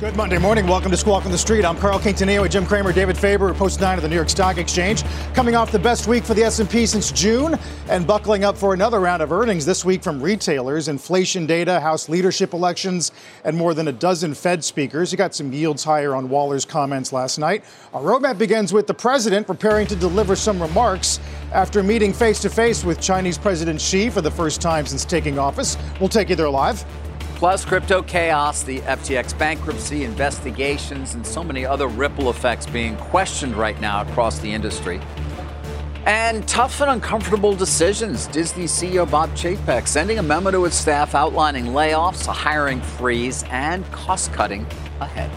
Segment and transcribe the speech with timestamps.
[0.00, 0.66] Good Monday morning.
[0.66, 1.64] Welcome to Squawk on the Street.
[1.64, 4.56] I'm Carl Quintanilla with Jim Cramer, David Faber, Post 9 of the New York Stock
[4.56, 5.04] Exchange.
[5.32, 7.56] Coming off the best week for the S&P since June
[7.88, 12.08] and buckling up for another round of earnings this week from retailers, inflation data, House
[12.08, 13.12] leadership elections,
[13.44, 15.12] and more than a dozen Fed speakers.
[15.12, 17.62] You got some yields higher on Waller's comments last night.
[17.94, 21.20] Our roadmap begins with the president preparing to deliver some remarks
[21.52, 25.38] after meeting face to face with Chinese President Xi for the first time since taking
[25.38, 25.76] office.
[26.00, 26.84] We'll take you there live
[27.42, 33.56] plus crypto chaos, the FTX bankruptcy, investigations, and so many other ripple effects being questioned
[33.56, 35.00] right now across the industry.
[36.06, 38.28] And tough and uncomfortable decisions.
[38.28, 43.42] Disney CEO Bob Chapek sending a memo to its staff outlining layoffs, a hiring freeze,
[43.50, 44.64] and cost cutting
[45.00, 45.28] ahead.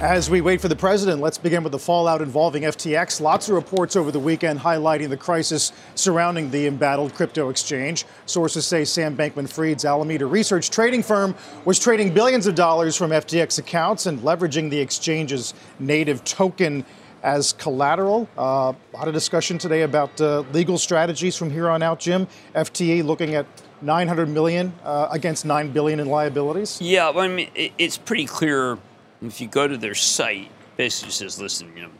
[0.00, 3.20] As we wait for the president, let's begin with the fallout involving FTX.
[3.20, 8.06] Lots of reports over the weekend highlighting the crisis surrounding the embattled crypto exchange.
[8.24, 11.34] Sources say Sam Bankman Fried's Alameda research trading firm
[11.66, 16.82] was trading billions of dollars from FTX accounts and leveraging the exchange's native token
[17.22, 18.26] as collateral.
[18.38, 22.26] Uh, a lot of discussion today about uh, legal strategies from here on out, Jim.
[22.54, 23.44] FTX looking at
[23.82, 26.80] 900 million uh, against 9 billion in liabilities.
[26.80, 28.78] Yeah, I mean, it's pretty clear
[29.22, 31.90] if you go to their site, basically says, listen, you know,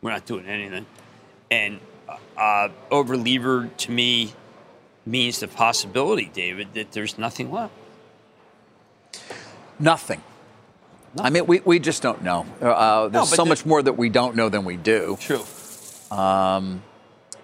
[0.00, 0.86] we're not doing anything.
[1.50, 1.80] And
[2.36, 4.32] uh, overlevered to me
[5.04, 7.72] means the possibility, David, that there's nothing left.
[9.80, 10.22] Nothing.
[11.14, 11.26] nothing.
[11.26, 12.46] I mean, we, we just don't know.
[12.60, 15.16] Uh, there's no, so much more that we don't know than we do.
[15.20, 15.44] True.
[16.10, 16.82] Um,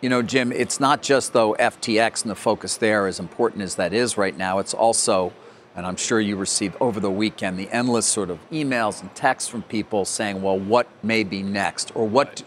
[0.00, 3.76] you know, Jim, it's not just though FTX and the focus there, as important as
[3.76, 4.58] that is right now.
[4.58, 5.32] It's also
[5.76, 9.50] and I'm sure you received over the weekend the endless sort of emails and texts
[9.50, 11.90] from people saying, well, what may be next?
[11.94, 12.42] Or what,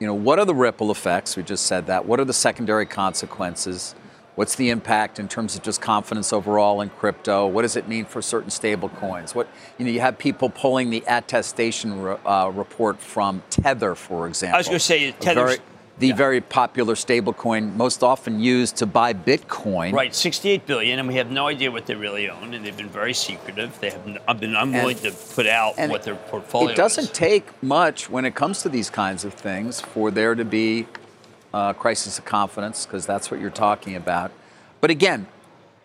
[0.00, 1.36] you know, what are the ripple effects?
[1.36, 2.06] We just said that.
[2.06, 3.94] What are the secondary consequences?
[4.36, 7.46] What's the impact in terms of just confidence overall in crypto?
[7.46, 9.34] What does it mean for certain stable coins?
[9.34, 14.26] What, you know, you have people pulling the attestation re, uh, report from Tether, for
[14.26, 14.56] example.
[14.56, 15.56] I was going to say Tether
[15.98, 16.14] the yeah.
[16.14, 19.92] very popular stablecoin most often used to buy Bitcoin.
[19.92, 22.88] Right, 68 billion, and we have no idea what they really own, and they've been
[22.88, 23.78] very secretive.
[23.80, 26.70] They have been unwilling and, to put out what their portfolio.
[26.70, 27.10] It doesn't is.
[27.10, 30.86] take much when it comes to these kinds of things for there to be
[31.54, 34.30] a crisis of confidence, because that's what you're talking about.
[34.82, 35.26] But again,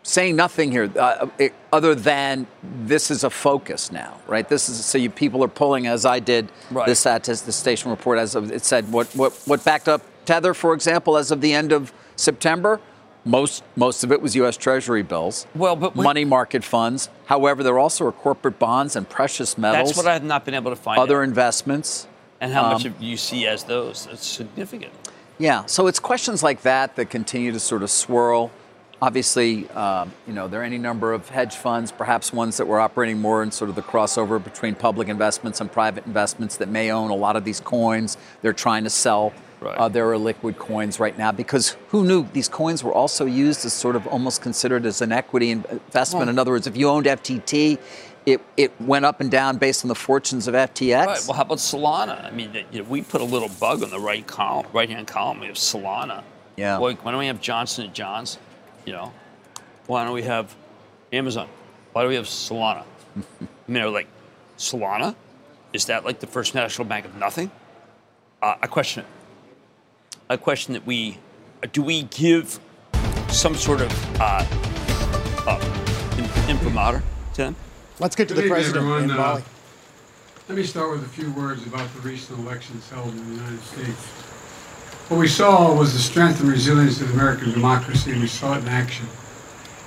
[0.03, 4.47] saying nothing here uh, it, other than this is a focus now, right?
[4.47, 6.87] This is so you people are pulling as I did right.
[6.87, 11.17] this attestation report as of it said what what what backed up Tether, for example,
[11.17, 12.79] as of the end of September.
[13.23, 14.57] Most most of it was U.S.
[14.57, 17.07] Treasury bills, well, but money market funds.
[17.25, 19.89] However, there also are corporate bonds and precious metals.
[19.89, 20.99] That's what I have not been able to find.
[20.99, 21.27] Other out.
[21.27, 22.07] investments.
[22.39, 24.07] And how um, much you see as those?
[24.11, 24.91] It's significant.
[25.37, 25.65] Yeah.
[25.67, 28.49] So it's questions like that that continue to sort of swirl.
[29.01, 32.79] Obviously, um, you know, there are any number of hedge funds, perhaps ones that were
[32.79, 36.91] operating more in sort of the crossover between public investments and private investments that may
[36.91, 38.15] own a lot of these coins.
[38.43, 39.75] They're trying to sell right.
[39.75, 43.73] uh, their liquid coins right now because who knew these coins were also used as
[43.73, 46.29] sort of almost considered as an equity investment.
[46.29, 47.79] In other words, if you owned FTT,
[48.27, 51.05] it, it went up and down based on the fortunes of FTX.
[51.05, 51.21] Right.
[51.27, 52.23] Well, how about Solana?
[52.23, 55.07] I mean, you know, we put a little bug on the right column, right hand
[55.07, 55.39] column.
[55.39, 56.23] We have Solana.
[56.55, 56.77] Yeah.
[56.77, 58.37] Boy, why don't we have Johnson and Johns?
[58.85, 59.13] You know,
[59.87, 60.55] why don't we have
[61.13, 61.47] Amazon?
[61.93, 62.83] Why do we have Solana?
[63.17, 64.07] I mean, like
[64.57, 65.15] Solana,
[65.73, 67.51] is that like the First National Bank of nothing?
[68.41, 69.09] Uh, I question it.
[70.29, 71.17] I question that we
[71.73, 72.59] do we give
[73.29, 74.45] some sort of uh,
[75.47, 77.03] uh, imprimatur
[77.33, 77.55] to them?
[77.99, 79.11] Let's get to Good the president everyone.
[79.11, 79.41] Uh,
[80.49, 83.61] let me start with a few words about the recent elections held in the United
[83.61, 84.30] States.
[85.07, 88.59] What we saw was the strength and resilience of American democracy, and we saw it
[88.59, 89.07] in action.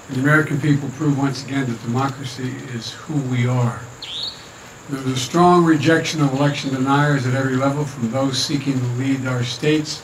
[0.08, 3.80] And the American people proved once again that democracy is who we are.
[4.90, 8.86] There was a strong rejection of election deniers at every level, from those seeking to
[8.98, 10.02] lead our states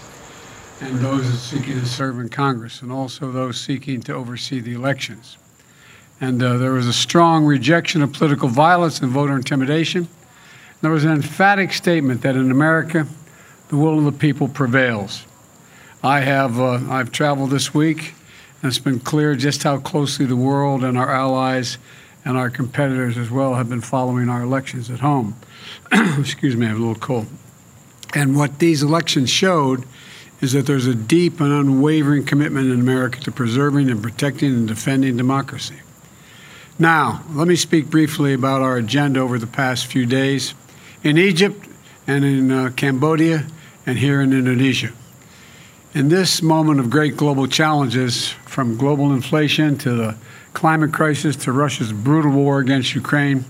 [0.81, 5.37] and those seeking to serve in Congress, and also those seeking to oversee the elections.
[6.23, 10.09] And uh, there was a strong rejection of political violence and voter intimidation.
[10.81, 13.07] There was an emphatic statement that in America,
[13.71, 15.25] the will of the people prevails.
[16.03, 18.15] I have uh, I've traveled this week,
[18.61, 21.79] and it's been clear just how closely the world and our allies
[22.25, 25.37] and our competitors as well have been following our elections at home.
[25.93, 27.27] Excuse me, I have a little cold.
[28.13, 29.85] And what these elections showed
[30.41, 34.69] is that there's a deep and unwavering commitment in America to preserving and protecting and
[34.69, 35.77] defending democracy.
[36.77, 40.55] Now, let me speak briefly about our agenda over the past few days
[41.05, 41.69] in Egypt
[42.07, 43.47] and in uh, Cambodia
[43.87, 44.93] and here in Indonesia.
[45.95, 50.17] In this moment of great global challenges, from global inflation to the
[50.53, 53.45] climate crisis to Russia's brutal war against Ukraine,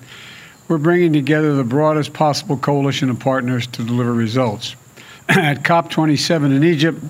[0.68, 4.76] we're bringing together the broadest possible coalition of partners to deliver results.
[5.28, 7.02] At COP27 in Egypt,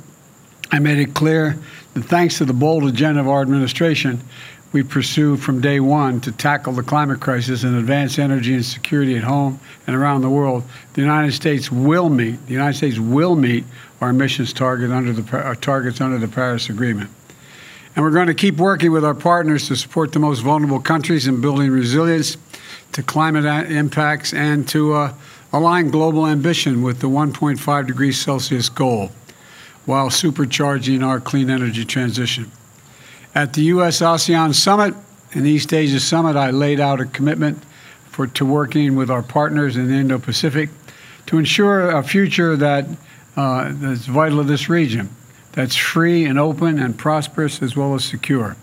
[0.73, 1.59] I made it clear
[1.95, 4.21] that thanks to the bold agenda of our administration,
[4.73, 9.17] we pursue from day one to tackle the climate crisis and advance energy and security
[9.17, 10.63] at home and around the world,
[10.95, 12.47] the United States will meet.
[12.47, 13.65] The United States will meet
[14.01, 17.11] our emissions target under the our targets under the Paris Agreement.
[17.97, 21.27] And we're going to keep working with our partners to support the most vulnerable countries
[21.27, 22.37] in building resilience
[22.93, 25.15] to climate impacts and to uh,
[25.53, 29.11] align global ambition with the 1.5 degrees Celsius goal
[29.87, 32.51] while supercharging our clean energy transition.
[33.35, 34.00] At the U.S.
[34.00, 34.94] ASEAN Summit
[35.32, 37.62] and East Asia Summit, I laid out a commitment
[38.09, 40.69] for, to working with our partners in the Indo Pacific
[41.27, 42.87] to ensure a future that
[43.37, 45.11] uh, that's vital to this region,
[45.53, 48.56] that's free and open and prosperous as well as secure.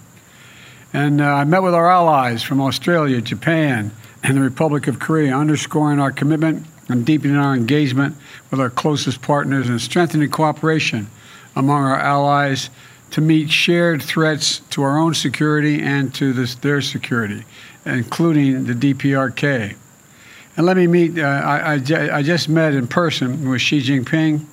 [0.92, 3.92] And uh, I met with our allies from Australia, Japan,
[4.22, 8.18] and the Republic of Korea, underscoring our commitment and deepening our engagement
[8.52, 11.08] with our closest partners and strengthening cooperation
[11.56, 12.70] among our allies
[13.12, 17.44] to meet shared threats to our own security and to this, their security,
[17.86, 19.76] including the DPRK.
[20.56, 24.46] And let me meet, uh, I, I, I, just met in person with Xi Jinping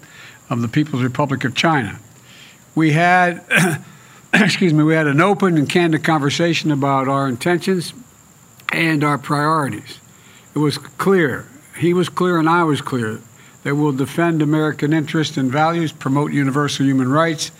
[0.51, 1.99] of the People's Republic of China.
[2.75, 3.43] We had,
[4.35, 7.95] excuse me, we had an open and candid conversation about our intentions
[8.73, 9.99] and our priorities.
[10.55, 11.47] It was clear,
[11.79, 13.21] he was clear and I was clear,
[13.63, 17.51] that we'll defend American interests and values, promote universal human rights,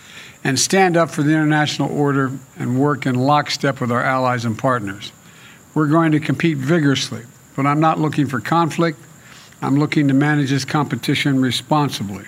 [0.45, 4.55] and stand up for the international order and work in lockstep with our allies and
[4.55, 5.11] partners.
[5.73, 7.23] We're going to compete vigorously,
[7.55, 8.99] but I'm not looking for conflict.
[9.63, 12.25] I'm looking to manage this competition responsibly.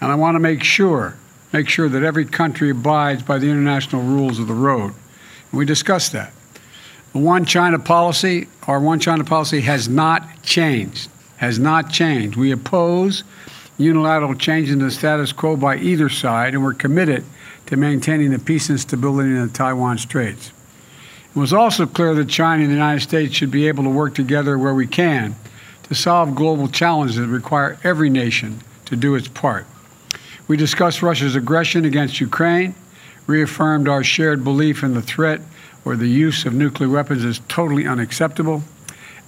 [0.00, 1.16] And I want to make sure,
[1.52, 4.92] make sure that every country abides by the international rules of the road.
[5.52, 6.32] And we discussed that.
[7.12, 12.36] The one China policy, our one China policy has not changed, has not changed.
[12.36, 13.22] We oppose
[13.78, 17.24] unilateral change in the status quo by either side, and we're committed
[17.66, 20.52] to maintaining the peace and stability in the Taiwan Straits.
[21.34, 24.14] It was also clear that China and the United States should be able to work
[24.14, 25.36] together where we can
[25.84, 29.66] to solve global challenges that require every nation to do its part.
[30.48, 32.74] We discussed Russia's aggression against Ukraine,
[33.26, 35.40] reaffirmed our shared belief in the threat
[35.84, 38.62] or the use of nuclear weapons is totally unacceptable,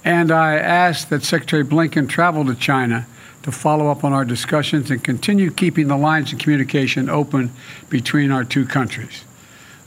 [0.03, 3.05] and I asked that Secretary Blinken travel to China
[3.43, 7.51] to follow up on our discussions and continue keeping the lines of communication open
[7.89, 9.23] between our two countries.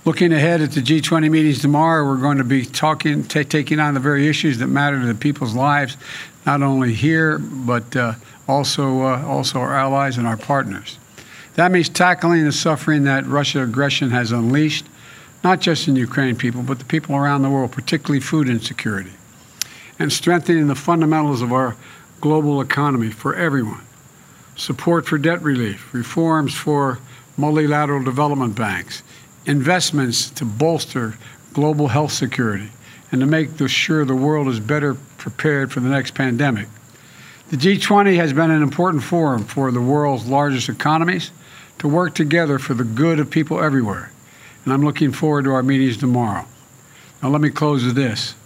[0.05, 4.01] Looking ahead at the G20 meetings tomorrow, we're going to be talking, taking on the
[4.01, 5.97] very issues that matter to the people's lives,
[6.45, 8.15] not only here but uh,
[8.49, 10.99] also uh, also our allies and our partners.
[11.55, 14.87] That means tackling the suffering that Russia aggression has unleashed,
[15.45, 19.13] not just in Ukraine people, but the people around the world, particularly food insecurity,
[19.99, 21.77] and strengthening the fundamentals of our
[22.23, 23.85] global economy for everyone,
[24.57, 27.01] support for debt relief, reforms for
[27.37, 29.03] multilateral development banks,
[29.45, 31.19] investments to bolster
[31.53, 32.71] global health security,
[33.11, 36.69] and to make sure the world is better prepared for the next pandemic.
[37.51, 41.33] The G20 has been an important forum for the world's largest economies
[41.81, 44.13] to work together for the good of people everywhere.
[44.65, 46.47] And I'm looking forward to our meetings tomorrow.
[47.21, 48.37] Now, let me close with this.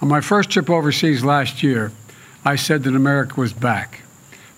[0.00, 1.92] On my first trip overseas last year,
[2.46, 4.02] I said that America was back.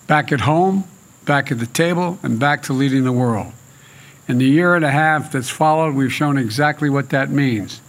[0.05, 0.83] Back at home,
[1.25, 3.51] back at the table, and back to leading the world.
[4.27, 7.81] In the year and a half that's followed, we've shown exactly what that means.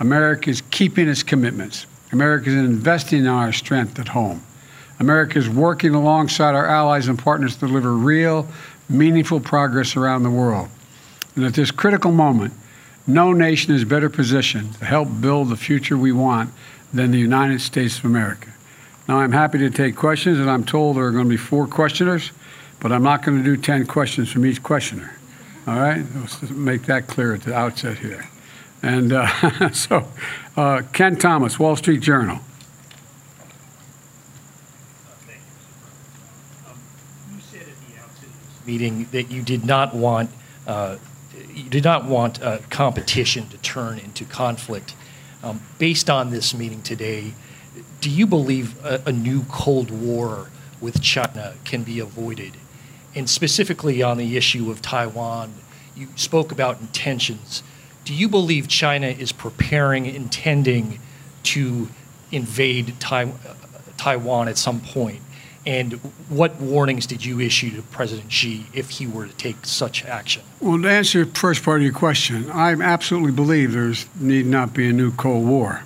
[0.00, 1.86] America is keeping its commitments.
[2.10, 4.42] America is investing in our strength at home.
[4.98, 8.48] America is working alongside our allies and partners to deliver real,
[8.88, 10.68] meaningful progress around the world.
[11.36, 12.54] And at this critical moment,
[13.06, 16.50] no nation is better positioned to help build the future we want
[16.92, 18.53] than the United States of America.
[19.06, 21.66] Now, I'm happy to take questions, and I'm told there are going to be four
[21.66, 22.32] questioners,
[22.80, 25.14] but I'm not going to do 10 questions from each questioner.
[25.66, 26.04] All right?
[26.14, 28.26] Let's make that clear at the outset here.
[28.82, 30.08] And uh, so,
[30.56, 32.40] uh, Ken Thomas, Wall Street Journal.
[38.66, 40.30] meeting that you did not want
[40.66, 40.96] uh,
[41.54, 44.94] you did not want uh, competition to turn into conflict.
[45.42, 47.34] Um, based on this meeting today,
[48.04, 52.52] do you believe a, a, new Cold War with China can be avoided?
[53.14, 55.54] And specifically on the issue of Taiwan,
[55.96, 57.62] you spoke about intentions.
[58.04, 61.00] Do you believe China is preparing, intending
[61.44, 61.88] to
[62.30, 63.54] invade tai- uh,
[63.96, 65.22] Taiwan at some point?
[65.64, 65.94] And
[66.28, 70.42] what warnings did you issue to President Xi if he were to take such action?
[70.60, 74.74] Well, to answer the first part of your question, I absolutely believe there need not
[74.74, 75.84] be a new Cold War.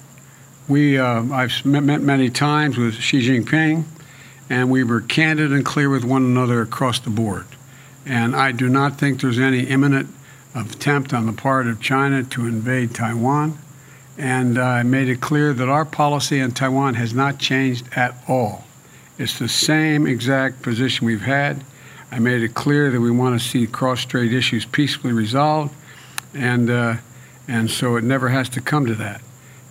[0.69, 3.85] We, uh, I've met many times with Xi Jinping,
[4.51, 7.47] and we were candid and clear with one another across the board.
[8.05, 10.15] And I do not think there's any imminent
[10.55, 13.57] attempt on the part of China to invade Taiwan.
[14.19, 18.65] And I made it clear that our policy on Taiwan has not changed at all.
[19.17, 21.65] It's the same exact position we've had.
[22.13, 25.75] I made it clear that we want to see cross-strait issues peacefully resolved,
[26.35, 26.97] and uh,
[27.47, 29.21] and so it never has to come to that.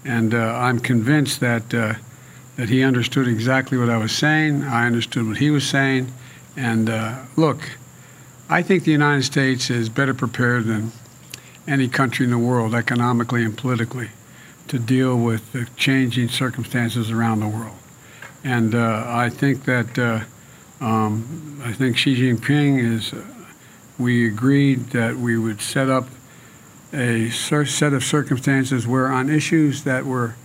[0.07, 1.95] And uh, I'm convinced that uh,
[2.55, 4.63] that he understood exactly what I was saying.
[4.63, 6.11] I understood what he was saying.
[6.55, 7.59] And uh, look,
[8.49, 10.91] I think the United States is better prepared than
[11.67, 14.09] any country in the world, economically and politically,
[14.69, 17.75] to deal with the changing circumstances around the world.
[18.45, 20.21] And uh, I think that uh,
[20.79, 23.13] um, I think Xi Jinping is.
[23.13, 23.23] Uh,
[23.99, 26.07] we agreed that we would set up
[26.93, 30.35] a set of circumstances where, on issues that were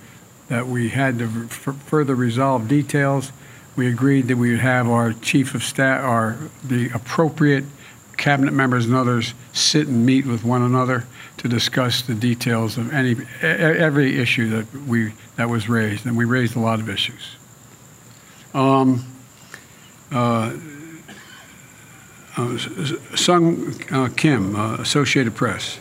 [0.49, 3.33] that we had to further resolve details,
[3.75, 7.65] we agreed that we would have our chief of staff, our the appropriate
[8.17, 11.07] cabinet members and others sit and meet with one another
[11.39, 16.25] to discuss the details of any every issue that we that was raised, and we
[16.25, 17.37] raised a lot of issues.
[18.53, 19.05] Um,
[20.11, 20.55] uh,
[22.37, 22.59] uh,
[23.15, 25.79] Sung uh, Kim, uh, Associated Press.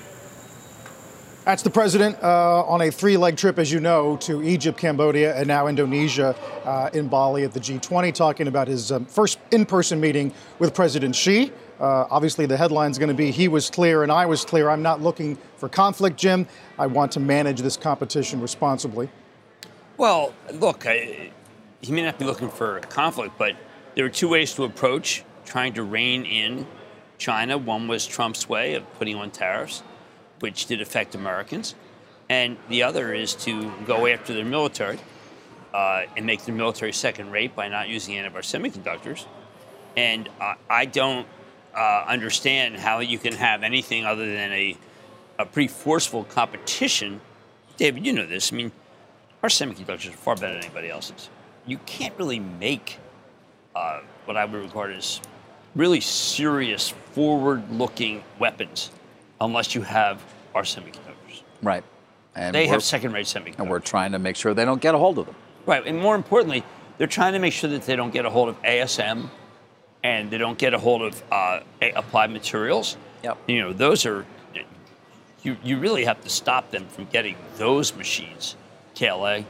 [1.43, 5.35] That's the president uh, on a three leg trip, as you know, to Egypt, Cambodia,
[5.35, 9.65] and now Indonesia uh, in Bali at the G20, talking about his um, first in
[9.65, 11.51] person meeting with President Xi.
[11.79, 14.69] Uh, obviously, the headline is going to be He was clear and I was clear.
[14.69, 16.45] I'm not looking for conflict, Jim.
[16.77, 19.09] I want to manage this competition responsibly.
[19.97, 21.31] Well, look, I,
[21.81, 23.55] he may not be looking for conflict, but
[23.95, 26.67] there are two ways to approach trying to rein in
[27.17, 27.57] China.
[27.57, 29.81] One was Trump's way of putting on tariffs,
[30.41, 31.75] which did affect Americans.
[32.29, 34.99] And the other is to go after their military
[35.73, 39.25] uh, and make their military second rate by not using any of our semiconductors.
[39.97, 41.27] And uh, I don't
[41.75, 44.77] uh, understand how you can have anything other than a,
[45.39, 47.21] a pretty forceful competition.
[47.77, 48.53] David, you know this.
[48.53, 48.71] I mean,
[49.43, 51.29] our semiconductors are far better than anybody else's
[51.65, 52.97] you can't really make
[53.75, 55.21] uh, what I would regard as
[55.75, 58.91] really serious, forward-looking weapons
[59.41, 60.23] unless you have
[60.55, 61.43] our semiconductors.
[61.61, 61.83] Right.
[62.35, 63.59] And they have second-rate semiconductors.
[63.59, 65.35] And we're trying to make sure they don't get a hold of them.
[65.65, 65.85] Right.
[65.85, 66.63] And more importantly,
[66.97, 69.29] they're trying to make sure that they don't get a hold of ASM
[70.03, 71.59] and they don't get a hold of uh,
[71.95, 72.95] applied materials.
[73.23, 73.37] Yep.
[73.47, 74.25] You know, those are,
[75.43, 78.55] you, you really have to stop them from getting those machines,
[78.95, 79.43] KLA,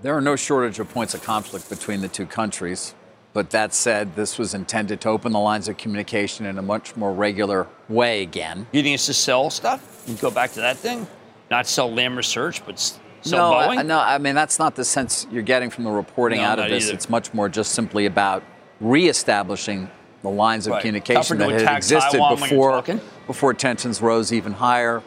[0.00, 2.94] there are no shortage of points of conflict between the two countries.
[3.32, 6.96] But that said, this was intended to open the lines of communication in a much
[6.96, 8.66] more regular way again.
[8.72, 10.04] You think it's to sell stuff?
[10.06, 11.06] You go back to that thing?
[11.50, 13.78] Not sell Lam Research, but sell no, Boeing?
[13.78, 16.58] I, no, I mean, that's not the sense you're getting from the reporting no, out
[16.58, 16.86] of this.
[16.86, 16.94] Either.
[16.94, 18.42] It's much more just simply about
[18.80, 19.90] reestablishing
[20.22, 20.80] the lines of right.
[20.80, 22.82] communication that had existed before,
[23.26, 25.02] before tensions rose even higher.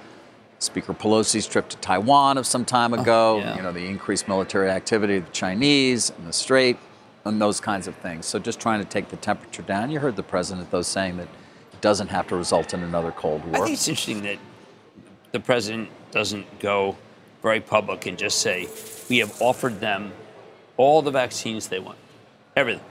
[0.60, 3.56] Speaker Pelosi's trip to Taiwan of some time oh, ago, yeah.
[3.56, 6.78] you know, the increased military activity of the Chinese and the Strait
[7.26, 8.26] and those kinds of things.
[8.26, 9.92] So just trying to take the temperature down.
[9.92, 11.28] You heard the president, though, saying that
[11.74, 13.56] it doesn't have to result in another Cold War.
[13.56, 14.40] I think it's interesting that
[15.32, 16.98] the president doesn't go
[17.42, 18.68] very public and just say,
[19.10, 20.12] we have offered them
[20.78, 21.98] all the vaccines they want,
[22.56, 22.84] everything.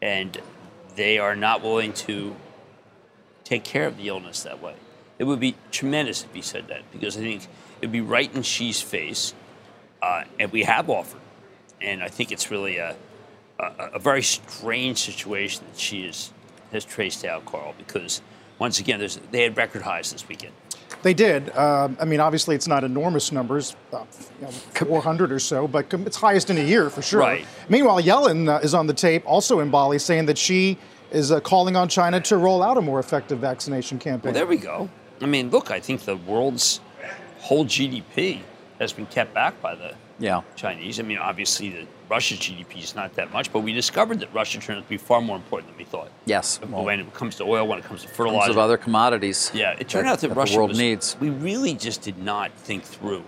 [0.00, 0.40] And
[0.96, 2.34] they are not willing to
[3.44, 4.74] take care of the illness that way.
[5.18, 8.32] It would be tremendous if he said that because I think it would be right
[8.34, 9.34] in Xi's face,
[10.00, 11.20] uh, and we have offered.
[11.80, 12.96] And I think it's really a,
[13.60, 16.32] a, a very strange situation that she is,
[16.72, 18.22] has traced out, Carl, because
[18.58, 20.52] once again, they had record highs this weekend.
[21.02, 21.50] They did.
[21.50, 24.04] Uh, I mean, obviously, it's not enormous numbers, uh,
[24.40, 27.20] you know, 400 or so, but it's highest in a year for sure.
[27.20, 27.46] Right.
[27.70, 30.76] Meanwhile, Yellen uh, is on the tape, also in Bali, saying that she
[31.10, 34.32] is uh, calling on China to roll out a more effective vaccination campaign.
[34.32, 34.90] Well, there we go.
[35.22, 36.80] I mean, look, I think the world's
[37.38, 38.40] whole GDP
[38.78, 40.42] has been kept back by the Yeah.
[40.54, 41.00] Chinese.
[41.00, 44.60] I mean, obviously, the Russia's GDP is not that much, but we discovered that Russia
[44.60, 46.10] turned out to be far more important than we thought.
[46.26, 46.60] Yes.
[46.68, 49.50] Well, when it comes to oil, when it comes to terms of other commodities.
[49.54, 51.16] yeah, it turned that- out that, that Russia the world was, needs.
[51.20, 53.24] We really just did not think through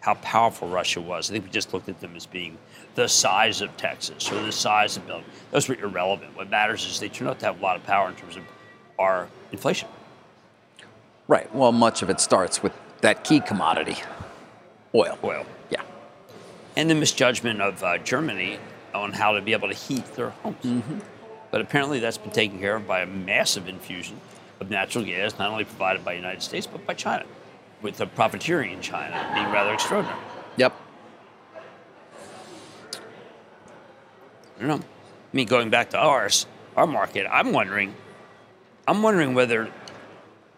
[0.00, 1.30] how powerful Russia was.
[1.30, 2.56] I think we just looked at them as being
[2.94, 5.30] the size of Texas or the size of Belgium.
[5.50, 6.36] Those were irrelevant.
[6.36, 8.42] What matters is they turned out to have a lot of power in terms of
[8.98, 9.88] our inflation.
[11.26, 11.52] Right.
[11.54, 13.96] Well, much of it starts with that key commodity,
[14.94, 15.18] oil.
[15.24, 15.46] Oil.
[16.76, 18.58] And the misjudgment of uh, Germany
[18.94, 20.56] on how to be able to heat their homes.
[20.64, 20.98] Mm-hmm.
[21.50, 24.20] But apparently, that's been taken care of by a massive infusion
[24.60, 27.24] of natural gas, not only provided by the United States but by China,
[27.82, 30.18] with the profiteering in China being rather extraordinary.
[30.56, 30.74] Yep.
[34.56, 34.74] I don't know.
[34.76, 37.94] I mean, going back to ours, our market, I'm wondering,
[38.86, 39.70] I'm wondering whether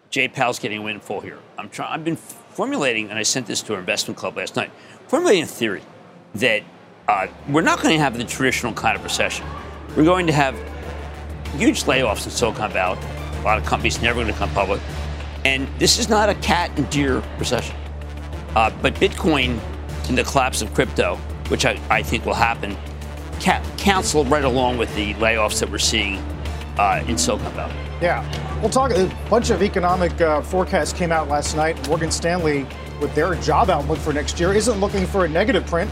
[0.09, 1.39] Jay Powell's getting a windfall here.
[1.57, 1.93] I'm trying.
[1.93, 4.71] I've been formulating, and I sent this to our investment club last night.
[5.07, 5.81] Formulating a theory
[6.35, 6.63] that
[7.07, 9.45] uh, we're not going to have the traditional kind of recession.
[9.95, 10.55] We're going to have
[11.57, 12.99] huge layoffs in Silicon Valley.
[13.39, 14.81] A lot of companies never going to come public,
[15.45, 17.75] and this is not a cat and deer recession.
[18.55, 19.59] Uh, but Bitcoin
[20.09, 21.15] and the collapse of crypto,
[21.49, 22.75] which I, I think will happen,
[23.39, 26.17] ca- counsel right along with the layoffs that we're seeing
[26.77, 27.75] uh, in Silicon Valley.
[28.01, 28.23] Yeah.
[28.61, 28.91] We'll talk.
[28.91, 31.87] A bunch of economic uh, forecasts came out last night.
[31.87, 32.65] Morgan Stanley,
[32.99, 35.91] with their job outlook for next year, isn't looking for a negative print.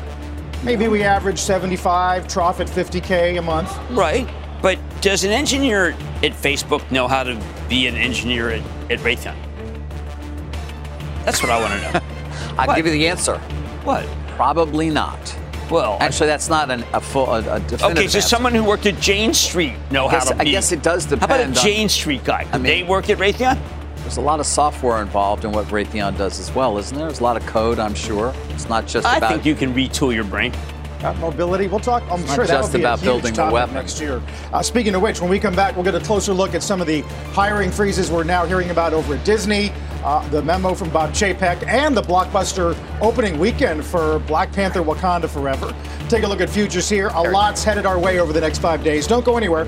[0.66, 3.72] Maybe we average 75, trough at 50K a month.
[3.92, 4.28] Right.
[4.62, 5.90] But does an engineer
[6.24, 9.36] at Facebook know how to be an engineer at, at Raytheon?
[11.24, 12.06] That's what I want to know.
[12.58, 12.76] I'll What?
[12.78, 13.38] give you the answer.
[13.84, 14.08] what?
[14.30, 15.38] Probably not.
[15.70, 18.22] Well, Actually, that's not an, a full, a, a definitive okay, so answer.
[18.22, 21.06] someone who worked at Jane Street know I guess, how to I guess it does
[21.06, 21.22] depend.
[21.22, 21.58] How about a depend.
[21.58, 22.44] on, Jane Street guy?
[22.44, 23.58] Could I mean- they work at Raytheon?
[24.06, 27.08] There's a lot of software involved in what Raytheon does as well, isn't there?
[27.08, 28.36] There's a lot of code, I'm sure.
[28.50, 29.32] It's not just I about.
[29.32, 30.54] think you can retool your brain.
[31.00, 31.66] Got mobility.
[31.66, 32.04] We'll talk.
[32.04, 33.74] I'm not sure that'll just about a huge building the topic weapon.
[33.74, 34.22] next year.
[34.54, 36.82] Uh, speaking of which, when we come back, we'll get a closer look at some
[36.82, 37.02] of the
[37.34, 39.72] hiring freezes we're now hearing about over at Disney,
[40.04, 45.28] uh, the memo from Bob Chapek, and the blockbuster opening weekend for Black Panther: Wakanda
[45.28, 45.76] Forever.
[46.10, 47.08] Take a look at futures here.
[47.08, 49.08] A lot's headed our way over the next five days.
[49.08, 49.68] Don't go anywhere.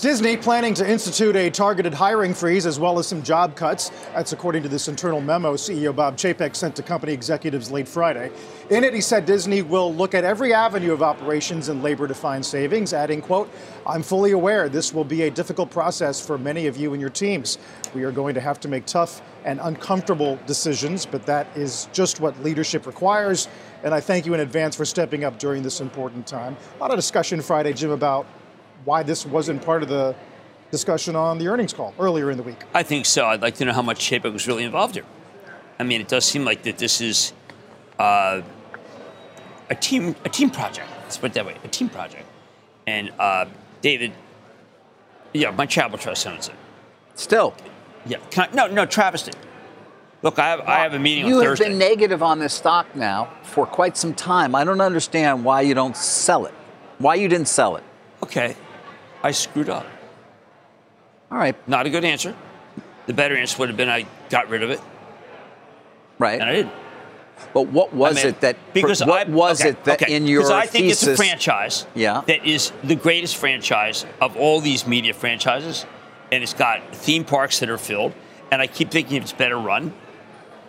[0.00, 3.90] Disney planning to institute a targeted hiring freeze as well as some job cuts.
[4.12, 8.30] That's according to this internal memo CEO Bob Chapek sent to company executives late Friday.
[8.70, 12.14] In it, he said Disney will look at every avenue of operations and labor to
[12.14, 13.48] find savings, adding, quote,
[13.86, 17.10] I'm fully aware this will be a difficult process for many of you and your
[17.10, 17.58] teams.
[17.94, 22.20] We are going to have to make tough and uncomfortable decisions, but that is just
[22.20, 23.48] what leadership requires.
[23.84, 26.56] And I thank you in advance for stepping up during this important time.
[26.76, 28.26] A lot of discussion Friday, Jim, about
[28.84, 30.14] why this wasn't part of the
[30.70, 32.62] discussion on the earnings call earlier in the week.
[32.72, 33.26] I think so.
[33.26, 35.04] I'd like to know how much Chapek was really involved here.
[35.78, 37.32] I mean, it does seem like that this is
[37.98, 38.42] uh,
[39.70, 40.88] a team a team project.
[41.02, 42.26] Let's put it that way, a team project.
[42.86, 43.46] And uh,
[43.80, 44.12] David,
[45.32, 46.54] yeah, my travel trust owns it.
[47.14, 47.54] Still,
[48.06, 49.32] Yeah, Can I, no, no, travesty.
[50.22, 52.96] Look, I have, I have a meeting you on have been negative on this stock
[52.96, 54.54] now for quite some time.
[54.54, 56.54] I don't understand why you don't sell it.
[56.98, 57.84] Why you didn't sell it?
[58.24, 58.56] okay,
[59.24, 59.86] I screwed up.
[61.30, 62.36] All right, Not a good answer.
[63.06, 64.80] The better answer would have been I got rid of it,
[66.18, 66.40] right.
[66.40, 66.72] and I didn't.
[67.52, 70.14] But what was I mean, it that because what I, was okay, it that okay,
[70.14, 71.08] in your because I think thesis?
[71.08, 72.22] it's a franchise Yeah.
[72.26, 75.84] that is the greatest franchise of all these media franchises,
[76.30, 78.12] and it's got theme parks that are filled.
[78.52, 79.92] And I keep thinking if it's better run,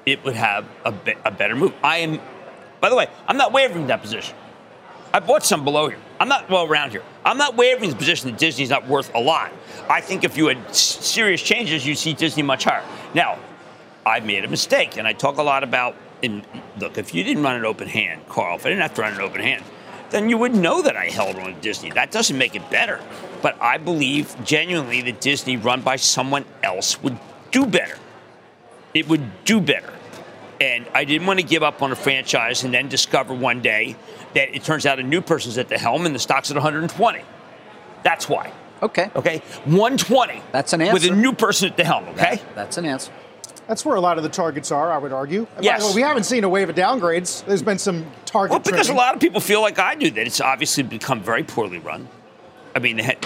[0.05, 1.73] it would have a, be- a better move.
[1.83, 2.19] I am,
[2.81, 4.35] by the way, I'm not wavering that position.
[5.13, 5.99] I bought some below here.
[6.19, 7.03] I'm not well around here.
[7.25, 9.51] I'm not wavering the position that Disney's not worth a lot.
[9.89, 12.83] I think if you had serious changes, you'd see Disney much higher.
[13.13, 13.37] Now,
[14.05, 14.97] I've made a mistake.
[14.97, 16.43] And I talk a lot about, in,
[16.77, 19.13] look, if you didn't run an open hand, Carl, if I didn't have to run
[19.13, 19.63] an open hand,
[20.11, 21.89] then you would know that I held on to Disney.
[21.91, 23.01] That doesn't make it better.
[23.41, 27.17] But I believe genuinely that Disney, run by someone else, would
[27.51, 27.97] do better.
[28.93, 29.91] It would do better.
[30.61, 33.97] And I didn't want to give up on a franchise and then discover one day
[34.35, 37.21] that it turns out a new person's at the helm and the stock's at 120.
[38.03, 38.51] That's why.
[38.83, 39.09] Okay.
[39.15, 39.39] Okay.
[39.65, 40.43] 120.
[40.51, 40.93] That's an answer.
[40.93, 42.35] With a new person at the helm, okay?
[42.35, 43.11] That, that's an answer.
[43.67, 45.47] That's where a lot of the targets are, I would argue.
[45.59, 45.81] Yes.
[45.81, 47.43] by the way, we haven't seen a wave of downgrades.
[47.45, 49.01] There's been some target Well, because trimming.
[49.01, 52.07] a lot of people feel like I do that it's obviously become very poorly run.
[52.75, 53.25] I mean, they, had,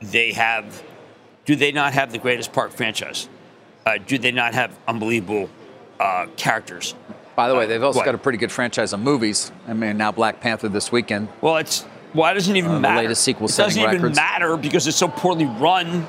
[0.00, 0.82] they have.
[1.44, 3.28] Do they not have the greatest park franchise?
[3.84, 5.50] Uh, do they not have unbelievable
[6.00, 6.94] uh, characters?
[7.36, 8.06] By the way, they've also What?
[8.06, 9.52] got a pretty good franchise of movies.
[9.68, 11.28] I mean, now Black Panther this weekend.
[11.42, 11.82] Well, it's
[12.14, 13.02] why doesn't it even Uh, the matter?
[13.02, 16.08] latest sequel it doesn't even matter because it's so poorly run.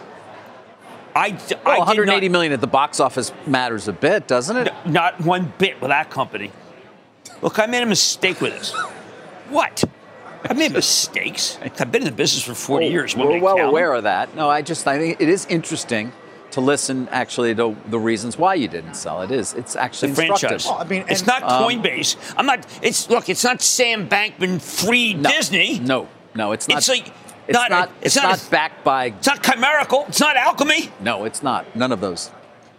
[1.14, 1.32] I,
[1.66, 4.72] Well, I 180 not, million at the box office matters a bit, doesn't it?
[4.86, 6.52] Not one bit with that company.
[7.42, 8.72] Look, I made a mistake with this.
[9.50, 9.84] What?
[10.50, 11.58] I made mistakes.
[11.62, 13.16] I've been in the business for 40 years.
[13.18, 14.34] Want me We're well aware of that.
[14.36, 16.14] No, I just I think it is interesting
[16.58, 19.22] to listen actually to the reasons why you didn't sell.
[19.22, 19.54] It is.
[19.54, 20.50] It's actually the instructive.
[20.50, 20.66] franchise.
[20.66, 22.16] Well, I mean, it's and- not Um, Coinbase.
[22.36, 22.66] I'm not.
[22.82, 23.30] It's look.
[23.30, 25.80] It's not Sam Bankman Fried No, Disney.
[25.80, 26.80] No, no, it's not.
[26.80, 27.12] It's like
[27.48, 27.70] it's not.
[27.70, 27.90] not.
[28.02, 28.30] it's, It's, not.
[28.42, 29.06] not backed by.
[29.06, 30.06] it's not chimerical.
[30.08, 30.90] It's not alchemy.
[31.00, 31.76] No, it's not.
[31.76, 32.32] None of those.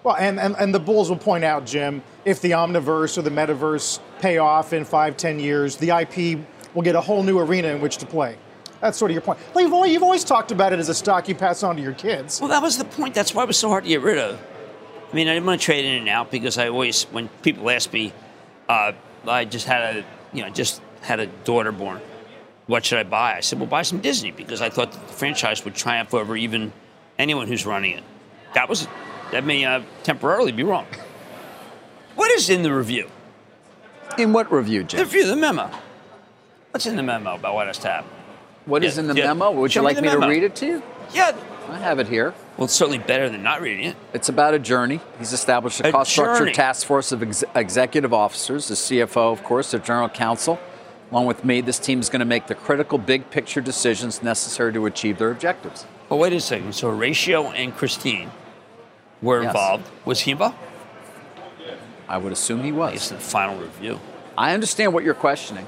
[0.02, 3.30] Well, and, and, and the Bulls will point out, Jim, if the omniverse or the
[3.30, 6.38] metaverse pay off in five, ten years, the IP
[6.74, 8.36] will get a whole new arena in which to play.
[8.80, 9.38] That's sort of your point.
[9.54, 11.82] Well, you've always, you've always talked about it as a stock you pass on to
[11.82, 12.40] your kids.
[12.40, 13.14] Well, that was the point.
[13.14, 14.40] That's why it was so hard to get rid of.
[15.12, 17.68] I mean, I didn't want to trade in and out because I always, when people
[17.70, 18.12] ask me,
[18.68, 18.92] uh,
[19.26, 22.00] I just had a, you know, just had a daughter born.
[22.66, 23.34] What should I buy?
[23.34, 26.36] I said, well, buy some Disney because I thought that the franchise would triumph over
[26.36, 26.72] even
[27.18, 28.04] anyone who's running it.
[28.54, 28.86] That was,
[29.32, 30.86] that may uh, temporarily be wrong.
[32.14, 33.10] What is in the review?
[34.18, 35.00] In what review, The Jim?
[35.00, 35.70] review, the memo.
[36.72, 38.10] What's in the memo about what has to happen?
[38.68, 39.26] What is Yeah, in the yeah.
[39.28, 39.50] memo?
[39.52, 40.82] Would Show you like the me, to read it to you?
[41.14, 41.34] Yeah.
[41.70, 42.34] I have it here.
[42.56, 43.96] Well, it's certainly better than not reading it.
[44.12, 45.00] It's about a journey.
[45.18, 49.42] He's established a, A cost structure task force of ex- executive officers, the CFO, of
[49.42, 50.58] course, the general counsel.
[51.10, 54.72] Along with me, this team is going to make the critical big picture decisions necessary
[54.74, 55.86] to achieve their objectives.
[56.10, 56.74] But wait a second.
[56.74, 58.30] So Horacio and Christine
[59.22, 59.48] were Yes.
[59.50, 59.88] involved.
[60.04, 60.56] Was he involved?
[62.08, 62.94] I would assume he was.
[62.94, 64.00] It's the final review.
[64.36, 65.66] I understand what you're questioning,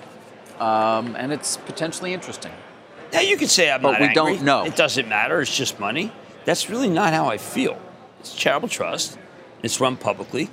[0.58, 2.52] um, and it's potentially interesting.
[3.12, 4.14] Yeah, you can say I'm But not we angry.
[4.14, 4.64] don't know.
[4.64, 5.40] It doesn't matter.
[5.40, 6.12] It's just money.
[6.44, 7.78] That's really not how I feel.
[8.20, 9.18] It's a charitable trust.
[9.62, 10.48] It's run publicly.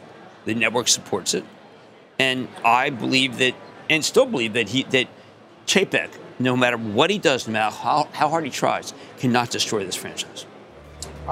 [0.46, 1.44] The network supports it,
[2.20, 3.54] and I believe that,
[3.90, 5.08] and still believe that he that
[5.66, 9.84] Chapek, no matter what he does, no matter how, how hard he tries, cannot destroy
[9.84, 10.46] this franchise.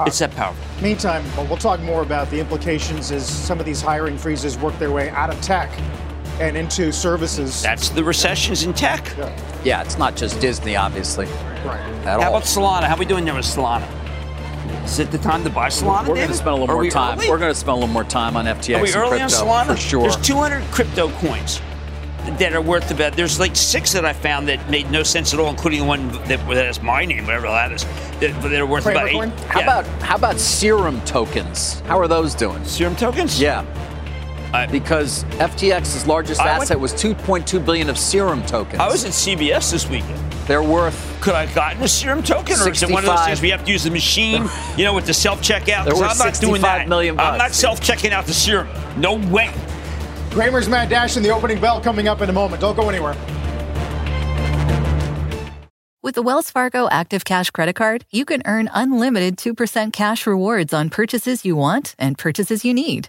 [0.06, 0.62] it's that powerful.
[0.82, 4.78] Meantime, well, we'll talk more about the implications as some of these hiring freezes work
[4.78, 5.70] their way out of tech
[6.40, 7.62] and into services.
[7.62, 9.06] That's the recessions in tech.
[9.64, 11.26] Yeah, it's not just Disney, obviously,
[11.64, 11.80] right.
[12.04, 12.36] at How all.
[12.36, 12.84] about Solana?
[12.84, 13.86] How are we doing there with Solana?
[14.84, 16.08] Is it the time to buy Solana?
[16.08, 17.18] We're going to spend a little Are more we time.
[17.18, 17.28] early?
[17.28, 19.46] We're going to spend a little more time on FTX Are we and early crypto
[19.46, 19.74] on Solana?
[19.74, 20.02] for sure.
[20.02, 21.60] There's 200 crypto coins
[22.38, 23.14] that are worth about.
[23.14, 26.26] There's like six that I found that made no sense at all, including one that,
[26.28, 27.84] that has my name, whatever that is,
[28.20, 29.14] that, that are worth Cramer about eight.
[29.14, 29.30] coin?
[29.48, 29.64] How yeah.
[29.80, 31.80] about how about serum tokens?
[31.80, 32.64] How are those doing?
[32.64, 33.40] serum tokens?
[33.40, 33.64] Yeah,
[34.52, 38.80] I, because FTX's largest I went- asset was 2.2 billion of serum tokens.
[38.80, 40.18] I was at CVS this weekend.
[40.46, 43.18] They're worth Could I have gotten a serum token, or is it one of those
[43.18, 43.26] 65.
[43.26, 45.84] things we have to use the machine, you know, with the self checkout?
[45.84, 46.88] They're worth I'm not doing that.
[46.88, 48.68] million I'm not self checking out the serum.
[48.96, 49.52] No way.
[50.30, 52.60] Cramer's Mad Dash and the opening bell coming up in a moment.
[52.60, 53.16] Don't go anywhere.
[56.02, 60.72] With the Wells Fargo Active Cash Credit Card, you can earn unlimited 2% cash rewards
[60.72, 63.08] on purchases you want and purchases you need.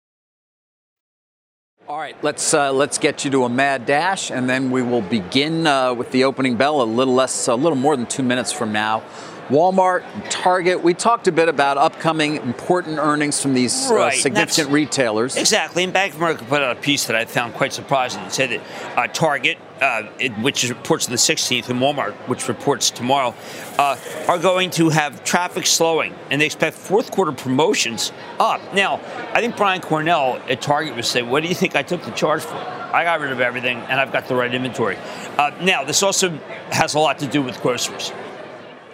[1.91, 5.01] All right, let's uh, let's get you to a mad dash, and then we will
[5.01, 8.53] begin uh, with the opening bell a little less, a little more than two minutes
[8.53, 9.03] from now.
[9.49, 10.83] Walmart, Target.
[10.83, 15.35] We talked a bit about upcoming important earnings from these uh, significant that's- retailers.
[15.35, 15.83] Exactly.
[15.83, 18.23] And Bank of America put out a piece that I found quite surprising.
[18.23, 18.61] It said that
[18.97, 23.33] uh, Target, uh, it, which reports on the 16th, and Walmart, which reports tomorrow,
[23.79, 28.61] uh, are going to have traffic slowing, and they expect fourth quarter promotions up.
[28.75, 29.01] Now,
[29.33, 32.11] I think Brian Cornell at Target would say, "What do you think I took the
[32.11, 34.97] charge for?" I got rid of everything, and I've got the right inventory.
[35.37, 36.29] Uh, now, this also
[36.71, 38.11] has a lot to do with groceries.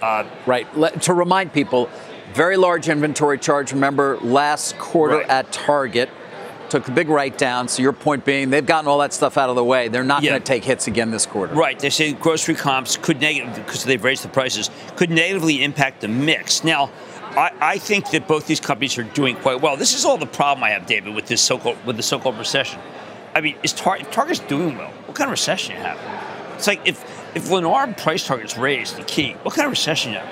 [0.02, 0.68] Uh, right.
[0.78, 1.90] Let, to remind people,
[2.34, 3.74] very large inventory charge.
[3.74, 5.30] Remember, last quarter Right.
[5.30, 6.10] at Target
[6.70, 7.68] took the big write down.
[7.68, 9.88] So your point being, they've gotten all that stuff out of the way.
[9.88, 10.32] They're not Yeah.
[10.32, 11.54] going to take hits again this quarter.
[11.54, 11.78] Right.
[11.80, 16.08] They say grocery comps could negatively, because they've raised the prices, could negatively impact the
[16.08, 16.64] mix.
[16.64, 16.90] Now,
[17.32, 19.78] I, I think that both these companies are doing quite well.
[19.78, 22.80] This is all the problem I have, David, with this so-called with the so-called recession.
[23.36, 24.92] I mean, is Tar- if Target's doing well?
[25.06, 26.00] What kind of recession you have?
[26.56, 27.04] It's like if
[27.36, 30.30] if Lennar price targets raised the key, what kind of recession you have?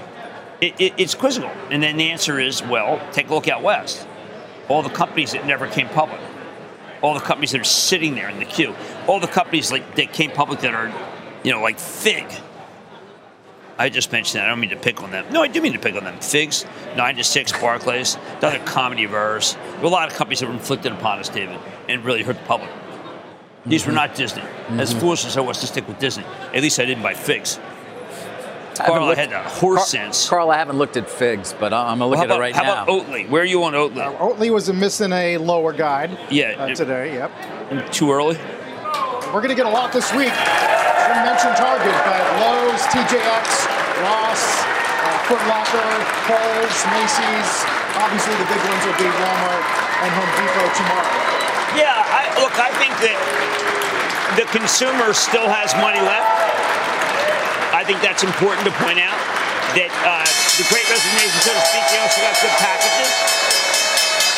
[0.61, 1.51] It, it, it's quizzical.
[1.69, 4.07] And then the answer is, well, take a look out west.
[4.67, 6.21] All the companies that never came public
[7.05, 8.75] all the companies that are sitting there in the queue,
[9.07, 10.91] all the companies like that came public that are,
[11.43, 12.25] you know, like Fig.
[13.77, 14.45] I just mentioned that.
[14.45, 15.25] I don't mean to pick on them.
[15.31, 16.19] No, I do mean to pick on them.
[16.19, 19.53] Figs, nine to six, Barclays, another comedy of errors.
[19.53, 22.37] There were a lot of companies that were inflicted upon us, David, and really hurt
[22.37, 22.71] the public.
[23.65, 23.95] These were mm-hmm.
[23.97, 24.43] not Disney.
[24.69, 24.99] As mm-hmm.
[24.99, 26.23] foolish as I was to stick with Disney,
[26.53, 27.59] at least I didn't buy figs.
[28.77, 30.29] Haven't Carl, I looked- had the horse Car- sense.
[30.29, 32.55] Carl, I haven't looked at figs, but I'm going to look how at it right
[32.55, 32.83] how now.
[32.83, 33.29] about Oatly?
[33.29, 34.17] Where are you on Oatly?
[34.19, 37.13] Oatley was missing a lower guide Yeah, uh, today.
[37.15, 37.91] Yep.
[37.91, 38.37] Too early?
[39.33, 40.31] We're going to get a lot this week.
[40.31, 43.45] Jim mentioned Target, but Lowe's, TJX,
[44.03, 45.89] Ross, uh, Foot Locker,
[46.29, 47.51] Kohl's, Macy's.
[47.99, 49.63] Obviously, the big ones will be Walmart
[50.03, 51.11] and Home Depot tomorrow.
[51.79, 53.17] Yeah, I, look, I think that
[54.39, 56.27] the consumer still has money left.
[57.85, 59.13] I think that's important to point out.
[59.77, 60.25] That uh,
[60.57, 63.13] the great resignation, so to speak, they also got good packages.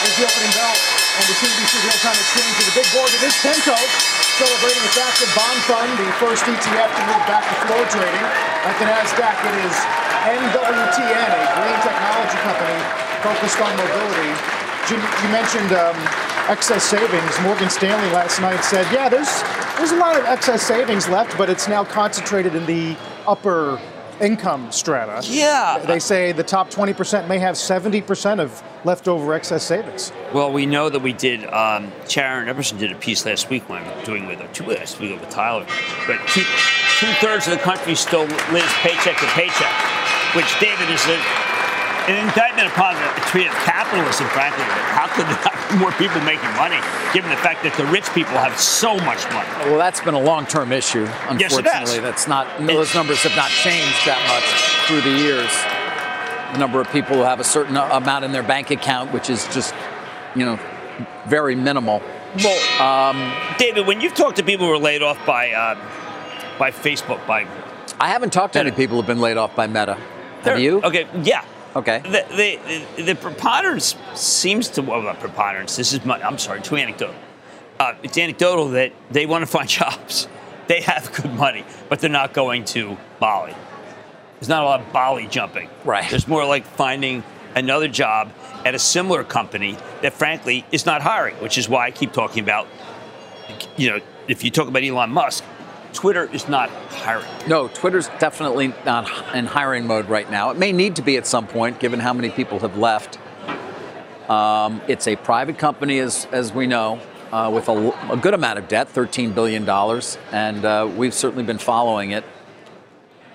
[0.03, 2.53] Here's the opening bell on the CNBC Real-Time Exchange.
[2.59, 3.79] And the big board, it is PIMCO,
[4.35, 8.27] celebrating its active bond fund, the first ETF to move back to floor trading.
[8.67, 9.75] At the NASDAQ, it is
[10.27, 12.79] NWTN, a green technology company
[13.23, 14.31] focused on mobility.
[14.91, 15.95] Jim, you mentioned um,
[16.51, 17.31] excess savings.
[17.47, 19.31] Morgan Stanley last night said, yeah, there's,
[19.79, 23.79] there's a lot of excess savings left, but it's now concentrated in the upper
[24.19, 25.21] income strata.
[25.27, 25.83] Yeah.
[25.85, 30.11] They say the top 20% may have 70% of leftover excess savings.
[30.33, 31.45] Well, we know that we did.
[31.45, 35.19] Um, Sharon Epperson did a piece last week when I'm doing with two last week
[35.19, 35.65] with Tyler.
[36.07, 36.43] But two
[36.99, 39.73] two thirds of the country still lives paycheck to paycheck,
[40.35, 41.17] which David is a,
[42.07, 44.27] indictment upon the tree of capitalism.
[44.27, 44.63] Frankly,
[44.95, 46.79] how could there not be more people making money,
[47.13, 49.47] given the fact that the rich people have so much money?
[49.69, 51.03] Well, that's been a long-term issue.
[51.27, 52.01] Unfortunately, Yes, it has.
[52.01, 52.47] That's not.
[52.65, 54.47] Those numbers have not changed that much
[54.87, 55.51] through the years.
[56.53, 59.45] The number of people who have a certain amount in their bank account, which is
[59.53, 59.75] just,
[60.35, 60.57] you know,
[61.25, 62.01] very minimal.
[62.43, 65.75] Well, um, David, when you've talked to people who were laid off by uh,
[66.57, 67.47] by Facebook, by
[67.99, 69.97] I haven't talked to any people who've been laid off by Meta.
[70.43, 70.81] Have you?
[70.83, 71.43] Okay, yeah.
[71.75, 71.99] Okay.
[71.99, 76.75] The, the, the preponderance seems to, well, not preponderance, this is, my, I'm sorry, too
[76.75, 77.15] anecdotal.
[77.79, 80.27] Uh, it's anecdotal that they want to find jobs.
[80.67, 83.55] They have good money, but they're not going to Bali.
[84.39, 85.69] There's not a lot of Bali jumping.
[85.85, 86.09] Right.
[86.09, 87.23] There's more like finding
[87.55, 88.31] another job
[88.65, 92.43] at a similar company that, frankly, is not hiring, which is why I keep talking
[92.43, 92.67] about,
[93.77, 95.43] you know, if you talk about Elon Musk,
[95.97, 97.25] Twitter is not hiring.
[97.47, 100.51] No, Twitter's definitely not in hiring mode right now.
[100.51, 103.17] It may need to be at some point, given how many people have left.
[104.29, 106.99] Um, it's a private company, as, as we know,
[107.31, 109.67] uh, with a, a good amount of debt, $13 billion,
[110.31, 112.23] and uh, we've certainly been following it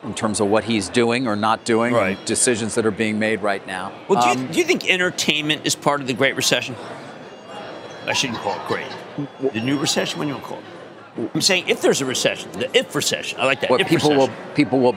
[0.04, 2.26] in terms of what he's doing or not doing, and Right.
[2.26, 3.90] decisions that are being made right now.
[4.08, 6.76] Well, do, Um, you, do you think entertainment is part of the Great Recession?
[8.06, 8.86] I shouldn't call it great.
[9.52, 10.64] The new recession, when you want to call it?
[11.34, 13.38] I'm saying if there's a recession, the if recession.
[13.40, 13.70] I like that.
[13.70, 14.16] if people recession.
[14.18, 14.96] will people will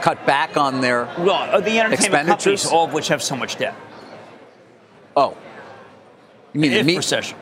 [0.00, 3.56] cut back on their Well, uh, the entertainment companies, all of which have so much
[3.56, 3.74] debt.
[5.16, 5.36] oh.
[6.54, 7.36] You mean the If me- recession.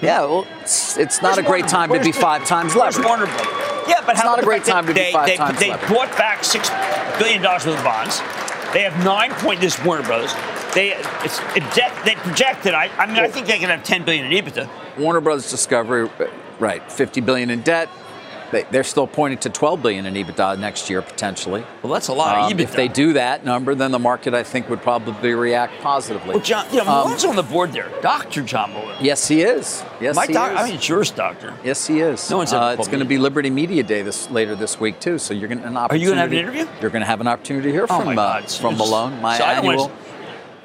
[0.00, 3.04] Yeah, well, it's, it's not Where's a great time to be five times leveraged.
[3.04, 3.46] Warner Brothers?
[3.88, 5.58] Yeah, but how not about a the great time to be they, five they, times
[5.60, 5.88] they levered.
[5.88, 6.68] bought back six
[7.18, 8.18] billion dollars worth of bonds.
[8.72, 9.60] They have nine point.
[9.60, 10.32] This Warner Brothers.
[10.74, 12.74] They it's, project, they projected.
[12.74, 14.68] I, I mean, I think they can have ten billion in EBITDA.
[14.98, 16.08] Warner Brothers Discovery,
[16.60, 17.88] right, 50 billion in debt.
[18.52, 21.64] They, they're still pointing to 12 billion in EBITDA next year potentially.
[21.82, 22.60] Well, that's a lot Um, of EBITDA.
[22.62, 26.34] If they do that number, then the market I think would probably react positively.
[26.34, 28.94] well, John, you know, Um, Malone's on the board there, Doctor John Malone.
[29.00, 29.82] yes, he is.
[30.00, 30.58] Yes, My he doc, is.
[30.60, 31.54] I mean, it's yours, doctor.
[31.64, 32.30] yes, he is.
[32.30, 35.18] No one's uh, it's going to be Liberty Media Day this later this week too.
[35.18, 36.04] So you're going to an opportunity.
[36.04, 36.66] Are you gonna have an interview?
[36.80, 39.20] You're going to have an opportunity to hear Oh from uh, from Malone.
[39.20, 39.92] My so I don't wanna- annual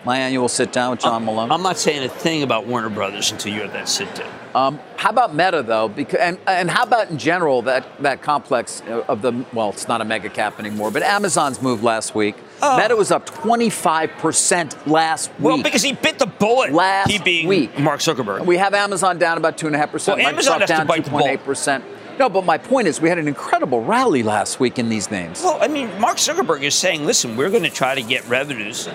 [0.06, 1.52] my annual sit down with John Malone.
[1.52, 4.32] I'm not saying a thing about Warner Brothers until you have that sit down.
[4.56, 5.88] Um, how about Meta though?
[5.88, 10.02] Because and, and how about in general that that complex of the well, it's not
[10.02, 12.36] a mega cap anymore, but Amazon's move last week.
[12.62, 12.78] Oh.
[12.78, 15.40] Meta was up 25 percent last week.
[15.40, 16.72] Well, because he bit the bullet.
[16.72, 18.46] last he being week, Mark Zuckerberg.
[18.46, 20.18] We have Amazon down about two and a half percent.
[20.18, 21.40] Well, Amazon Microsoft has to down bite the bullet.
[21.40, 21.84] 2.8 percent.
[22.18, 25.42] No, but my point is, we had an incredible rally last week in these names.
[25.42, 28.90] Well, I mean, Mark Zuckerberg is saying, listen, we're going to try to get revenues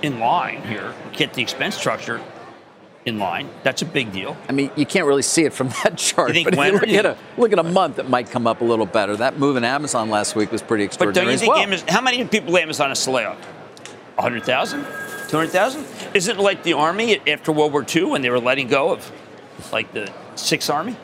[0.00, 2.22] in line here, get the expense structure
[3.06, 3.48] in line.
[3.62, 4.36] That's a big deal.
[4.48, 6.74] I mean, you can't really see it from that chart, You think but if when-
[6.74, 9.16] you look at a look at a month, it might come up a little better.
[9.16, 11.14] That move in Amazon last week was pretty extraordinary.
[11.14, 11.62] But don't you as think well.
[11.62, 13.38] Amazon, how many people Amazon has to lay off?
[14.16, 14.84] 100,000?
[15.28, 15.86] 200,000?
[16.14, 19.10] Isn't it like the Army after World War II when they were letting go of
[19.72, 20.96] like the Sixth Army?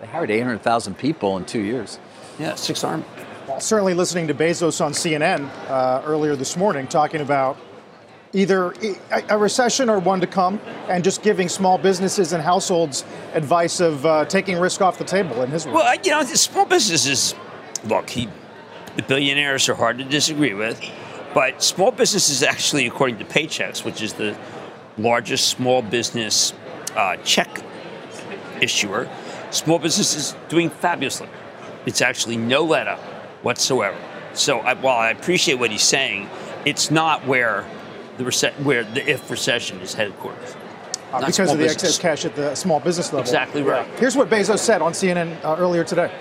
[0.00, 1.98] They hired 800,000 people in two years.
[2.38, 3.04] Yeah, Sixth Army.
[3.48, 7.56] Well, certainly listening to Bezos on CNN uh, earlier this morning talking about
[8.32, 8.74] either
[9.30, 14.04] a, recession or one to come and just giving small businesses and households advice of
[14.04, 15.74] uh, taking risk off the table in his words.
[15.74, 17.34] Well, you know, small businesses,
[17.84, 18.28] look, he,
[18.96, 20.80] the billionaires are hard to disagree with,
[21.34, 24.36] but small businesses actually, according to Paychex, which is the
[24.98, 26.52] largest small business
[26.96, 27.62] uh, check
[28.60, 29.08] issuer,
[29.50, 31.28] small business is doing fabulously.
[31.86, 33.00] It's actually no let up
[33.42, 33.96] whatsoever.
[34.34, 36.28] So I, while I appreciate what he's saying,
[36.64, 37.64] it's not where
[38.18, 40.56] the rece- where the if recession is headquarters.
[41.12, 41.84] Uh, because of the business.
[41.84, 43.20] excess cash at the small business level.
[43.20, 43.86] Exactly right.
[43.98, 46.12] Here's what Bezos said on CNN uh, earlier today.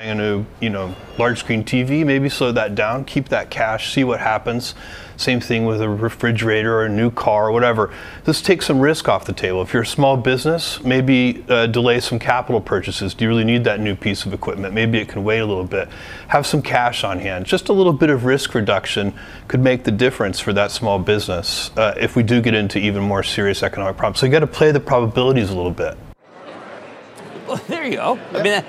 [0.00, 4.04] a new, you know, large screen TV, maybe slow that down, keep that cash, see
[4.04, 4.74] what happens.
[5.20, 7.92] Same thing with a refrigerator or a new car or whatever.
[8.24, 9.60] This takes some risk off the table.
[9.60, 13.12] If you're a small business, maybe uh, delay some capital purchases.
[13.12, 14.72] Do you really need that new piece of equipment?
[14.72, 15.90] Maybe it can wait a little bit.
[16.28, 17.44] Have some cash on hand.
[17.44, 19.12] Just a little bit of risk reduction
[19.46, 23.02] could make the difference for that small business uh, if we do get into even
[23.02, 24.20] more serious economic problems.
[24.20, 25.98] So you got to play the probabilities a little bit.
[27.46, 28.18] Well, there you go.
[28.32, 28.64] I mean,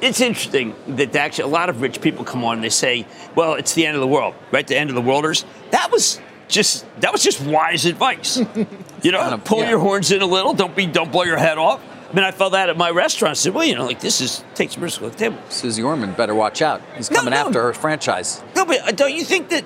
[0.00, 3.54] it's interesting that actually a lot of rich people come on and they say, "Well,
[3.54, 4.66] it's the end of the world, right?
[4.66, 8.36] The end of the worlders." That was just that was just wise advice.
[9.02, 9.70] you know, pull yeah.
[9.70, 10.52] your horns in a little.
[10.52, 11.82] Don't be don't blow your head off.
[12.10, 13.30] I mean, I felt that at my restaurant.
[13.30, 15.78] I said, "Well, you know, like this is takes some risk off the table." Suze
[15.78, 16.82] Orman better watch out.
[16.96, 17.36] He's coming no.
[17.36, 18.42] after her franchise.
[18.56, 19.64] No, but uh, don't you think that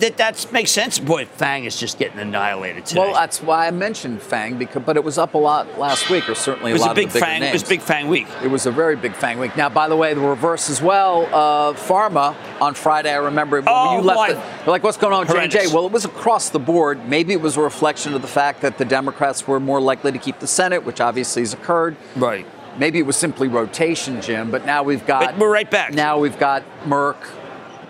[0.00, 0.98] that that makes sense?
[0.98, 3.00] Boy, Fang is just getting annihilated today.
[3.00, 6.28] Well, that's why I mentioned Fang, because but it was up a lot last week,
[6.28, 7.40] or certainly it was a a big of the Fang.
[7.40, 7.50] names.
[7.50, 8.26] It was big Fang week.
[8.42, 9.56] It was a very big Fang week.
[9.56, 11.26] Now, by the way, the reverse as well.
[11.26, 14.64] Uh, Pharma on Friday, I remember when Oh, you left.
[14.64, 15.66] The, like, what's going on, J and J?
[15.68, 17.08] Well, it was across the board.
[17.08, 20.18] Maybe it was a reflection of the fact that the Democrats were more likely to
[20.18, 21.96] keep the Senate, which obviously has occurred.
[22.16, 22.46] Right.
[22.78, 24.50] Maybe it was simply rotation, Jim.
[24.50, 25.24] But now we've got.
[25.24, 25.94] But we're right back.
[25.94, 27.16] Now we've got Merck,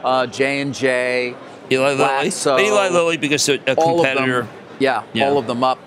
[0.05, 1.35] uh, J and J.
[1.70, 2.29] Eli Lilly.
[2.29, 4.40] Glaxo, Eli Lilly because a, a all competitor.
[4.40, 5.29] Of them, yeah, Yeah.
[5.29, 5.79] all of them up.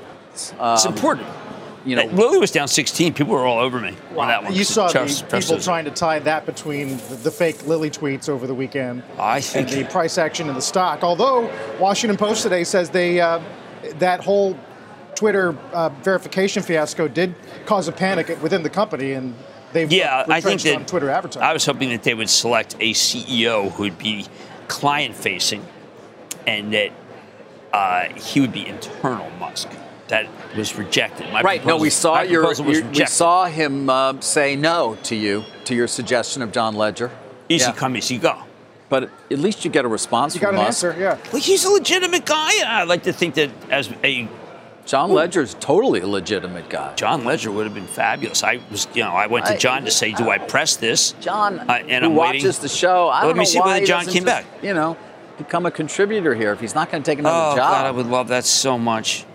[0.59, 1.27] Um, It's important.
[1.85, 3.13] You know, Lilly was down 16.
[3.13, 4.53] People were all over me on that one.
[4.53, 5.65] You saw Trust- the trust people us.
[5.65, 9.45] trying to tie that between the, the fake Lilly tweets over the weekend I and
[9.45, 11.03] think the price action in the stock.
[11.03, 13.39] Although Washington Post today says they uh,
[13.99, 14.57] that whole
[15.15, 17.33] Twitter uh, verification fiasco did
[17.65, 19.33] cause a panic within the company, and
[19.71, 21.43] they've Yeah, I think retrenched that on Twitter advertising.
[21.43, 24.25] I was hoping that they would select a CEO who would be
[24.69, 25.65] client facing,
[26.47, 26.91] and that
[27.73, 29.67] uh, he would be internal Musk.
[30.08, 30.27] That
[30.58, 31.32] was rejected.
[31.32, 31.63] My Right.
[31.65, 32.51] No, we saw your.
[32.53, 37.12] your- we saw him uh, say no to you to your suggestion of John Legere.
[37.49, 37.73] easy Yeah.
[37.73, 38.36] come, easy go.
[38.89, 40.84] But at least you get a response you from got an Musk.
[40.84, 41.17] answer, yeah.
[41.32, 42.49] Well, he's a legitimate guy.
[42.65, 44.27] I like to think that as a
[44.89, 46.95] John Legere's totally a legitimate guy.
[46.95, 48.43] John Legere would have been fabulous.
[48.43, 51.12] I was, you know, I went to I- John to say, "Do I press this?"
[51.21, 52.62] John, Uh, and who I'm watches waiting.
[52.63, 54.45] the show, I Let me see whether John came just, back.
[54.63, 54.97] You know,
[55.38, 57.71] become a contributor here if he's not going to take another Oh job.
[57.71, 59.25] God, I would love that so much.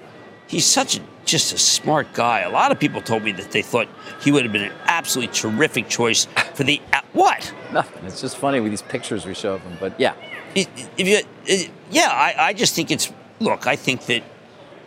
[0.49, 2.40] He's such a, just a smart guy.
[2.40, 3.87] A lot of people told me that they thought
[4.21, 7.55] he would have been an absolutely terrific choice for the uh, what?
[7.73, 8.05] Nothing.
[8.07, 9.77] It's just funny with these pictures we show of him.
[9.79, 10.14] But yeah,
[10.57, 10.67] you,
[11.19, 11.55] uh,
[11.93, 13.69] yeah, I, I just think it's look.
[13.69, 14.25] I think that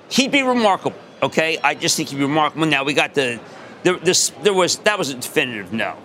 [0.10, 0.98] he'd be remarkable.
[1.24, 2.66] Okay, I just think he'd be remarkable.
[2.68, 3.40] Now we got the
[3.84, 5.96] there, this there was that was a definitive no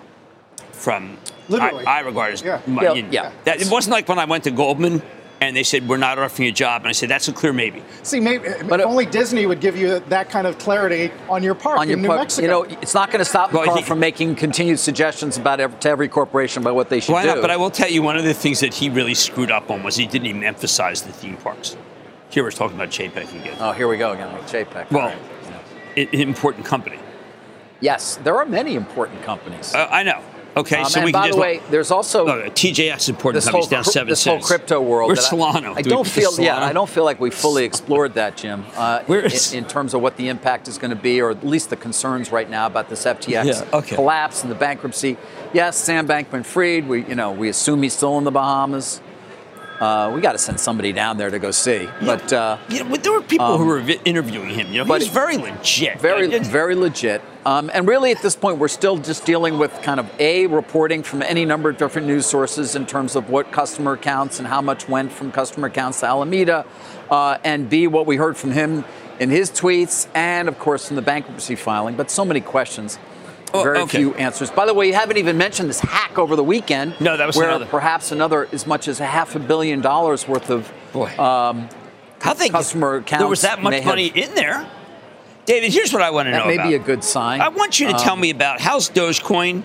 [0.72, 1.16] from
[1.48, 1.84] Literally.
[1.86, 2.60] I, I regard as Yeah.
[2.66, 3.32] my- Yeah, you know, yeah.
[3.44, 5.02] That, it wasn't like when I went to Goldman
[5.40, 7.52] and they said we're not offering you a job, and I said that's a clear
[7.52, 7.82] maybe.
[8.04, 11.42] See, maybe But if it- only Disney would give you that kind of clarity on
[11.42, 12.42] your part on your in New part, Mexico.
[12.42, 15.58] you know, it's not going to stop Well, Carl he- from making continued suggestions about
[15.60, 17.12] every, to every corporation about what they should do.
[17.14, 17.28] Why do.
[17.28, 17.40] not?
[17.42, 19.82] But I will tell you, one of the things that he really screwed up on
[19.82, 21.76] was he didn't even emphasize the theme parks.
[22.32, 23.56] Here we're talking about Chapek again.
[23.60, 24.90] oh, here we go again with JPEG.
[24.90, 25.14] well,
[25.96, 26.98] i- an important company.
[27.80, 29.74] yes, there are many important companies.
[29.74, 30.20] Uh, I know.
[30.54, 33.08] Okay, Um, so and we by can just the way, there's also no, no, TJX
[33.08, 34.46] important companies whole, down seven this whole cents.
[34.46, 35.08] crypto world.
[35.08, 35.68] Where's Solana?
[35.68, 36.38] I, I Do don't feel.
[36.38, 38.64] Yeah, I don't feel like we fully explored that, Jim.
[38.76, 41.42] Uh, Where in, in terms of what the impact is going to be, or at
[41.46, 43.94] least the concerns right now about this FTX Yeah, okay.
[43.94, 45.16] collapse and the bankruptcy.
[45.54, 46.86] Yes, Sam Bankman-Fried.
[46.86, 49.00] We, you know, we assume he's still in the Bahamas.
[49.82, 51.88] Uh, we got to send somebody down there to go see.
[52.06, 54.72] But uh, know, but there were people who Um, were vi- interviewing him.
[54.72, 56.00] You know, but- was very legit.
[56.00, 57.20] very, I very legit.
[57.44, 61.02] Um, and really, at this point, we're still just dealing with kind of a reporting
[61.02, 64.60] from any number of different news sources in terms of what customer accounts and how
[64.62, 66.64] much went from customer accounts to Alameda,
[67.10, 68.84] uh, and b what we heard from him
[69.18, 71.96] in his tweets, and of course in the bankruptcy filing.
[71.96, 72.98] But so many questions.
[73.54, 73.98] Oh, Very okay.
[73.98, 74.50] few answers.
[74.50, 76.94] By the way, you haven't even mentioned this hack over the weekend.
[77.00, 77.66] No, that was where another.
[77.66, 81.08] perhaps another as much as a half a billion dollars worth of Boy.
[81.18, 81.68] um,
[82.20, 83.20] How they customer accounts.
[83.22, 84.66] There was that much have- money in there.
[85.44, 86.68] David, here's what I want to That know may about.
[86.68, 87.40] be a good sign.
[87.40, 89.64] I want you to tell Um, me about how's Dogecoin,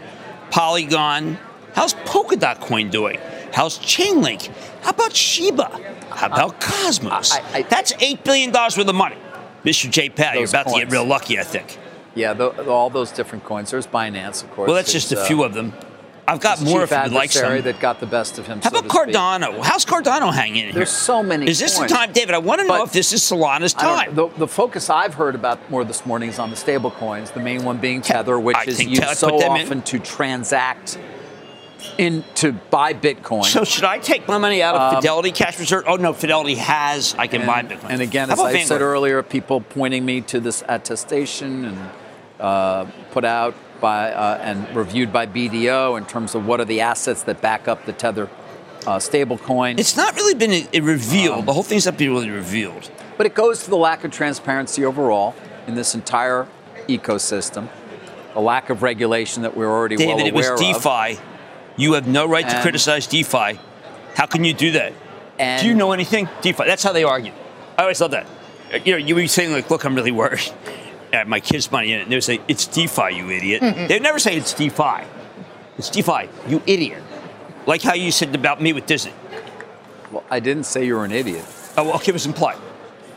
[0.50, 1.38] Polygon,
[1.76, 3.20] how's Polkadot coin doing?
[3.54, 4.50] How's Chainlink?
[4.82, 5.70] How about Shiba?
[6.10, 7.32] How about Cosmos?
[7.34, 9.18] I- I- That's eight billion dollars worth of money,
[9.64, 9.90] Mr.
[9.90, 10.10] J.
[10.10, 10.36] Pat.
[10.36, 11.78] You're about to get real lucky, I think.
[12.18, 13.72] Yeah, the, all those different coins.
[13.72, 14.68] There's Binance, of course.
[14.68, 15.74] Well, that's just a uh, few of them.
[16.30, 17.62] I've got more if you'd like some.
[17.62, 18.60] that got the best of him.
[18.60, 19.16] How so about to speak.
[19.16, 19.64] Cardano?
[19.64, 20.74] How's Cardano hanging in here?
[20.74, 21.48] There's so many.
[21.48, 22.36] Is this the time, David?
[22.36, 24.14] I want to know But- if this is Solana's time.
[24.14, 27.32] The, the focus I've heard about more this morning is on the stable coins.
[27.32, 29.62] The main one being Tether, which I is used Tether- so them in.
[29.62, 31.00] often to transact
[31.98, 33.46] in to buy Bitcoin.
[33.46, 35.86] So should I take my money out of Um, Fidelity Cash Reserve?
[35.88, 37.16] Oh no, Fidelity has.
[37.18, 37.90] I can and, buy Bitcoin.
[37.90, 41.78] and again, How as I said earlier, people pointing me to this attestation and
[42.40, 46.82] uh, put out by uh, and reviewed by BDO in terms of what are the
[46.82, 48.30] assets that back up the Tether
[48.86, 49.78] uh, stable coin.
[49.78, 51.40] It's not really been uh, revealed.
[51.40, 52.90] Um, the whole thing's not been really revealed.
[53.18, 55.36] But it goes to the lack of transparency overall
[55.68, 56.48] in this entire
[56.88, 57.68] ecosystem,
[58.34, 60.84] the lack of regulation that we're already David, well it was aware of.
[60.84, 61.22] DeFi.
[61.76, 63.60] You have no right to criticize DeFi.
[64.16, 64.94] How can you do that?
[65.38, 66.28] And do you know anything?
[66.42, 66.64] DeFi.
[66.66, 67.34] That's how they argue.
[67.78, 68.26] I always love that.
[68.84, 70.52] You know, you were saying like, "Look, I'm really worried."
[71.14, 72.04] I have my kids' money in it.
[72.04, 73.88] And they would say, "It's DeFi, you idiot." Mm-hmm.
[73.88, 75.06] They'd never say it's DeFi.
[75.78, 77.04] It's DeFi, you idiot.
[77.66, 79.14] Like how you said about me with Disney.
[80.12, 81.46] Well, I didn't say you were an idiot.
[81.78, 82.58] Oh, well, okay, it was implied.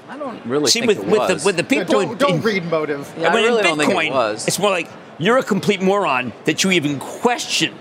[0.09, 2.34] I don't really See, think with, it with the with the people don't, in, don't
[2.34, 3.12] in- read motive.
[3.16, 4.47] Yeah, I when in really don't think it Bitcoin, was.
[4.49, 4.88] It's more like
[5.18, 7.74] you're a complete moron that you even question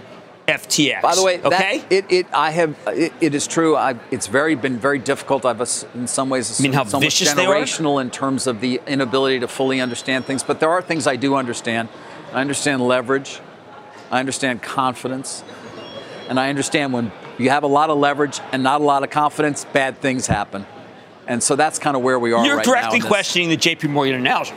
[0.50, 1.02] FTX.
[1.02, 1.84] By the way, that- okay.
[1.90, 3.76] it, it I have it, it is true.
[3.76, 5.46] I, it's very been very difficult.
[5.46, 7.54] I've uh, ass- in some ways You mean how somewhat vicious they are?
[7.56, 10.44] generational in terms of the inability to fully understand things.
[10.44, 11.90] But there are things I do understand.
[12.34, 13.40] I understand leverage.
[14.12, 15.44] I understand confidence,
[16.30, 19.12] and I understand when you have a lot of leverage and not a lot of
[19.12, 20.66] confidence, bad things happen.
[21.28, 22.72] And so that's kind of where we are You're right now.
[22.72, 24.54] directly in questioning the JP Morgan analogy.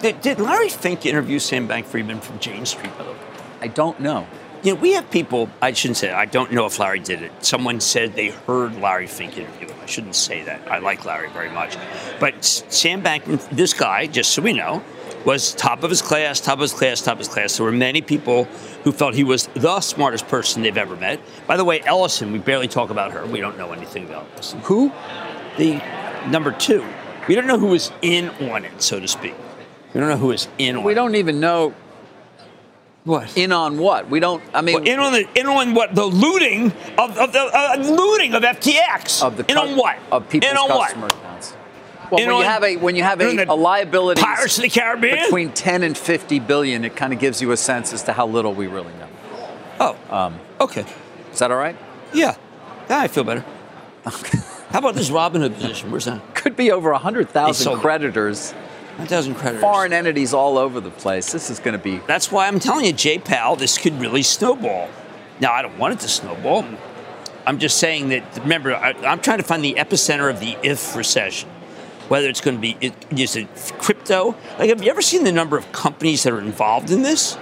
[0.00, 3.16] Did, did Larry Fink interview Sam Bank Friedman from Jane Street, by the way?
[3.60, 4.26] I don't know.
[4.62, 7.32] You know, we have people, I shouldn't say, I don't know if Larry did it.
[7.44, 9.76] Someone said they heard Larry Fink interview him.
[9.80, 10.70] I shouldn't say that.
[10.70, 11.76] I like Larry very much.
[12.18, 14.82] But Sam Bankman, this guy, just so we know,
[15.24, 17.56] was top of his class, top of his class, top of his class.
[17.56, 18.44] There were many people
[18.82, 21.20] who felt he was the smartest person they've ever met.
[21.46, 23.26] By the way, Ellison, we barely talk about her.
[23.26, 24.60] We don't know anything about Ellison.
[24.60, 24.92] Who?
[25.56, 25.82] The
[26.28, 26.84] number two,
[27.28, 29.34] we don't know who was in on it, so to speak.
[29.92, 30.86] We don't know who was in on it.
[30.86, 31.74] We don't even know
[33.08, 33.36] What?
[33.38, 34.10] in on what.
[34.10, 34.42] We don't.
[34.52, 36.66] I mean, Well, in on the in on what the looting
[36.98, 39.22] of, of the uh, looting of FTX.
[39.22, 41.12] of the in on what of people's in on customer what?
[41.14, 41.56] accounts.
[42.10, 44.68] Well, In when you have a when you have a, a liability Pirates of the
[44.68, 45.24] Caribbean.
[45.24, 48.26] between 10 and 50 billion, it kind of gives you a sense as to how
[48.26, 49.08] little we really know.
[49.80, 50.84] oh, Um, okay,
[51.32, 51.76] is that all right?
[52.12, 52.36] yeah,
[52.90, 53.44] yeah, I feel better.
[54.70, 55.90] How about this Robin Hood position?
[55.90, 56.34] Where's that?
[56.34, 58.52] Could be over They 100,000 creditors.
[58.52, 58.56] it.
[58.98, 59.60] Creditors, Nine thousand creditors.
[59.62, 61.32] foreign entities all over the place.
[61.32, 61.98] This is going to be.
[62.06, 64.88] That's why I'm telling you, Jay Powell, this could really snowball.
[65.40, 66.64] Now, I don't want it to snowball.
[67.46, 70.94] I'm just saying that, remember, I, I'm trying to find the epicenter of the if
[70.96, 71.48] recession.
[72.08, 74.34] Whether it's going to be, it, is it crypto?
[74.58, 77.36] Like, have you ever seen the number of companies that are involved in this?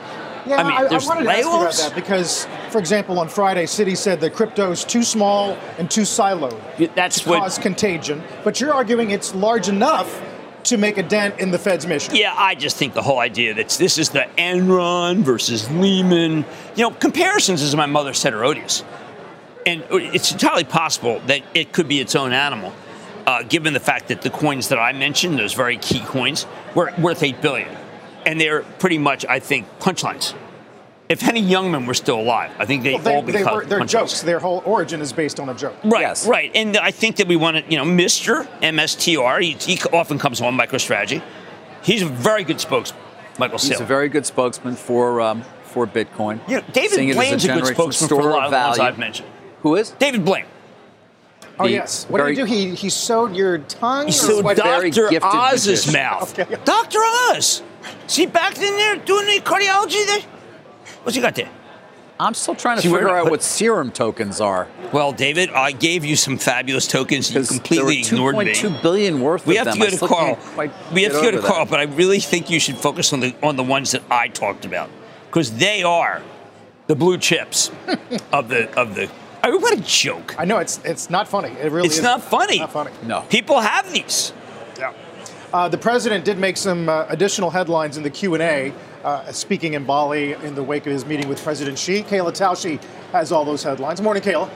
[0.47, 3.65] Yeah, I mean, there's wanted to ask you about that because, for example, on Friday,
[3.65, 7.41] Citi said that crypto is too small and too siloed That's to what.
[7.41, 8.23] cause contagion.
[8.45, 10.21] But you're arguing it's large enough
[10.67, 12.15] to make a dent in the Fed's mission.
[12.15, 16.45] Yeah, I just think the whole idea that this is the Enron versus Lehman,
[16.75, 18.85] you know, comparisons, as my mother said, are odious.
[19.65, 22.73] And it's entirely possible that it could be its own animal,
[23.27, 26.93] uh, given the fact that the coins that I mentioned, those very key coins, were
[26.99, 27.69] worth eight billion,
[28.25, 30.35] and they're pretty much, I think, punchlines.
[31.09, 33.65] If Henny Youngman were still alive, I think they Well, they, all they become were,
[33.65, 33.89] they're punchlines.
[33.91, 34.21] jokes.
[34.23, 35.77] Their whole origin is based on a joke.
[35.85, 36.27] Right, Yes.
[36.27, 36.51] right.
[36.55, 38.47] And I think that we want to, you know, Mr.
[38.61, 41.23] MSTR, he, he often comes on MicroStrategy.
[41.83, 43.01] He's a very good spokesman,
[43.39, 43.83] Michael He's Saylor.
[43.83, 46.41] a very good spokesman for um, for Bitcoin.
[46.49, 48.57] You know, David seeing it as Blaine's a, good spokesman for a lot of the
[48.59, 48.79] ones.
[48.81, 49.29] I've mentioned.
[49.63, 49.91] Who is?
[49.91, 50.47] David Blaine.
[51.61, 52.05] Oh The yes.
[52.09, 52.71] What very- did he do?
[52.71, 54.07] He he sewed your tongue.
[54.07, 54.91] He sewed quite a Dr.
[54.91, 55.93] gifted Oz's magician.
[55.93, 56.39] mouth.
[56.39, 56.57] Okay.
[56.65, 56.99] Dr.
[57.31, 57.37] Oz.
[57.37, 57.63] Is
[58.09, 60.21] See back in there doing the cardiology there?
[61.07, 61.49] What's you got there?
[62.19, 64.67] I'm still trying to See, figure not- out what serum tokens are.
[64.93, 67.33] Well, David, I gave you some fabulous tokens.
[67.33, 68.53] You completely there were ignored me.
[68.55, 70.39] 2.2 billion worth We of have to go to Carl.
[70.93, 71.71] We have to go to over Carl, that.
[71.71, 74.65] but I really think you should focus on the on the ones that I talked
[74.65, 74.91] about
[75.29, 76.23] because they are
[76.89, 77.71] the blue chips
[78.33, 79.09] of the of the.
[79.45, 80.35] I mean, what a joke!
[80.41, 81.51] I know it's it's not funny.
[81.51, 82.59] It really It's is not funny.
[82.59, 82.91] Not funny.
[83.05, 83.21] No.
[83.29, 84.33] People have these.
[85.53, 88.73] Uh, the president did make some uh, additional headlines in the Q&A,
[89.05, 92.03] uh, speaking in Bali in the wake of his meeting with President Xi.
[92.03, 92.83] Kayla Tausche
[93.13, 94.01] has all those headlines.
[94.01, 94.51] Morning, Kayla.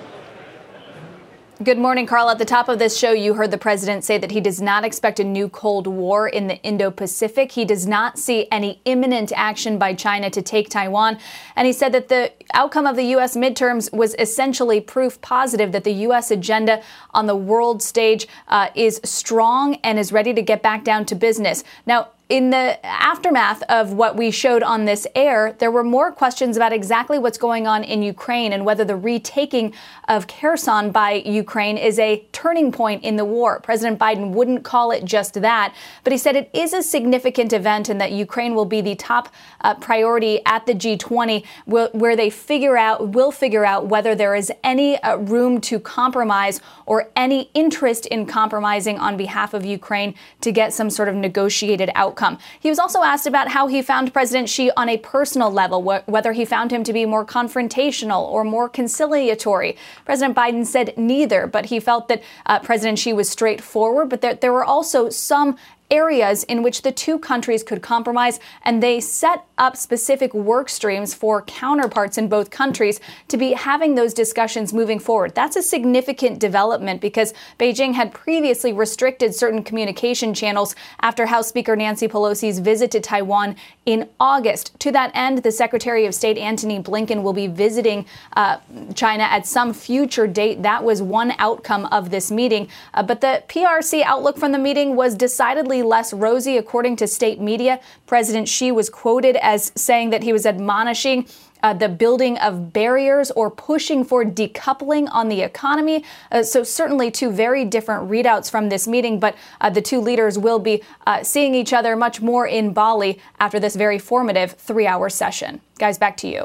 [1.63, 2.31] Good morning, Carl.
[2.31, 4.83] At the top of this show, you heard the president say that he does not
[4.83, 7.53] expect a new Cold War in the Indo Pacific.
[7.53, 11.19] He does not see any imminent action by China to take Taiwan.
[11.57, 13.37] And he said that the outcome of the U.S.
[13.37, 16.31] midterms was essentially proof positive that the U.S.
[16.31, 21.05] agenda on the world stage uh, is strong and is ready to get back down
[21.05, 21.63] to business.
[21.85, 26.57] Now, in the aftermath of what we showed on this air, there were more questions
[26.57, 29.74] about exactly what's going on in Ukraine and whether the retaking
[30.07, 33.59] of Kherson by Ukraine is a turning point in the war.
[33.59, 35.74] President Biden wouldn't call it just that,
[36.05, 39.35] but he said it is a significant event and that Ukraine will be the top
[39.62, 44.53] uh, priority at the G20, where they figure out will figure out whether there is
[44.62, 50.53] any uh, room to compromise or any interest in compromising on behalf of Ukraine to
[50.53, 52.20] get some sort of negotiated outcome.
[52.59, 56.09] He was also asked about how he found President Xi on a personal level, wh-
[56.09, 59.77] whether he found him to be more confrontational or more conciliatory.
[60.05, 64.41] President Biden said neither, but he felt that uh, President Xi was straightforward, but that
[64.41, 65.57] there were also some
[65.91, 71.12] areas in which the two countries could compromise, and they set up specific work streams
[71.12, 75.34] for counterparts in both countries to be having those discussions moving forward.
[75.34, 81.76] That's a significant development because Beijing had previously restricted certain communication channels after House Speaker
[81.76, 84.78] Nancy Pelosi's visit to Taiwan in August.
[84.80, 88.59] To that end, the Secretary of State Antony Blinken will be visiting uh,
[88.95, 90.62] China at some future date.
[90.62, 92.68] That was one outcome of this meeting.
[92.95, 97.41] Uh, but the PRC outlook from the meeting was decidedly less rosy, according to state
[97.41, 97.81] media.
[98.07, 101.26] President Xi was quoted as saying that he was admonishing
[101.62, 106.05] uh, the building of barriers or pushing for decoupling on the economy.
[106.33, 110.39] Uh, so, certainly, two very different readouts from this meeting, but uh, the two leaders
[110.39, 114.87] will be uh, seeing each other much more in Bali after this very formative three
[114.87, 115.61] hour session.
[115.81, 116.41] Guys, back to you.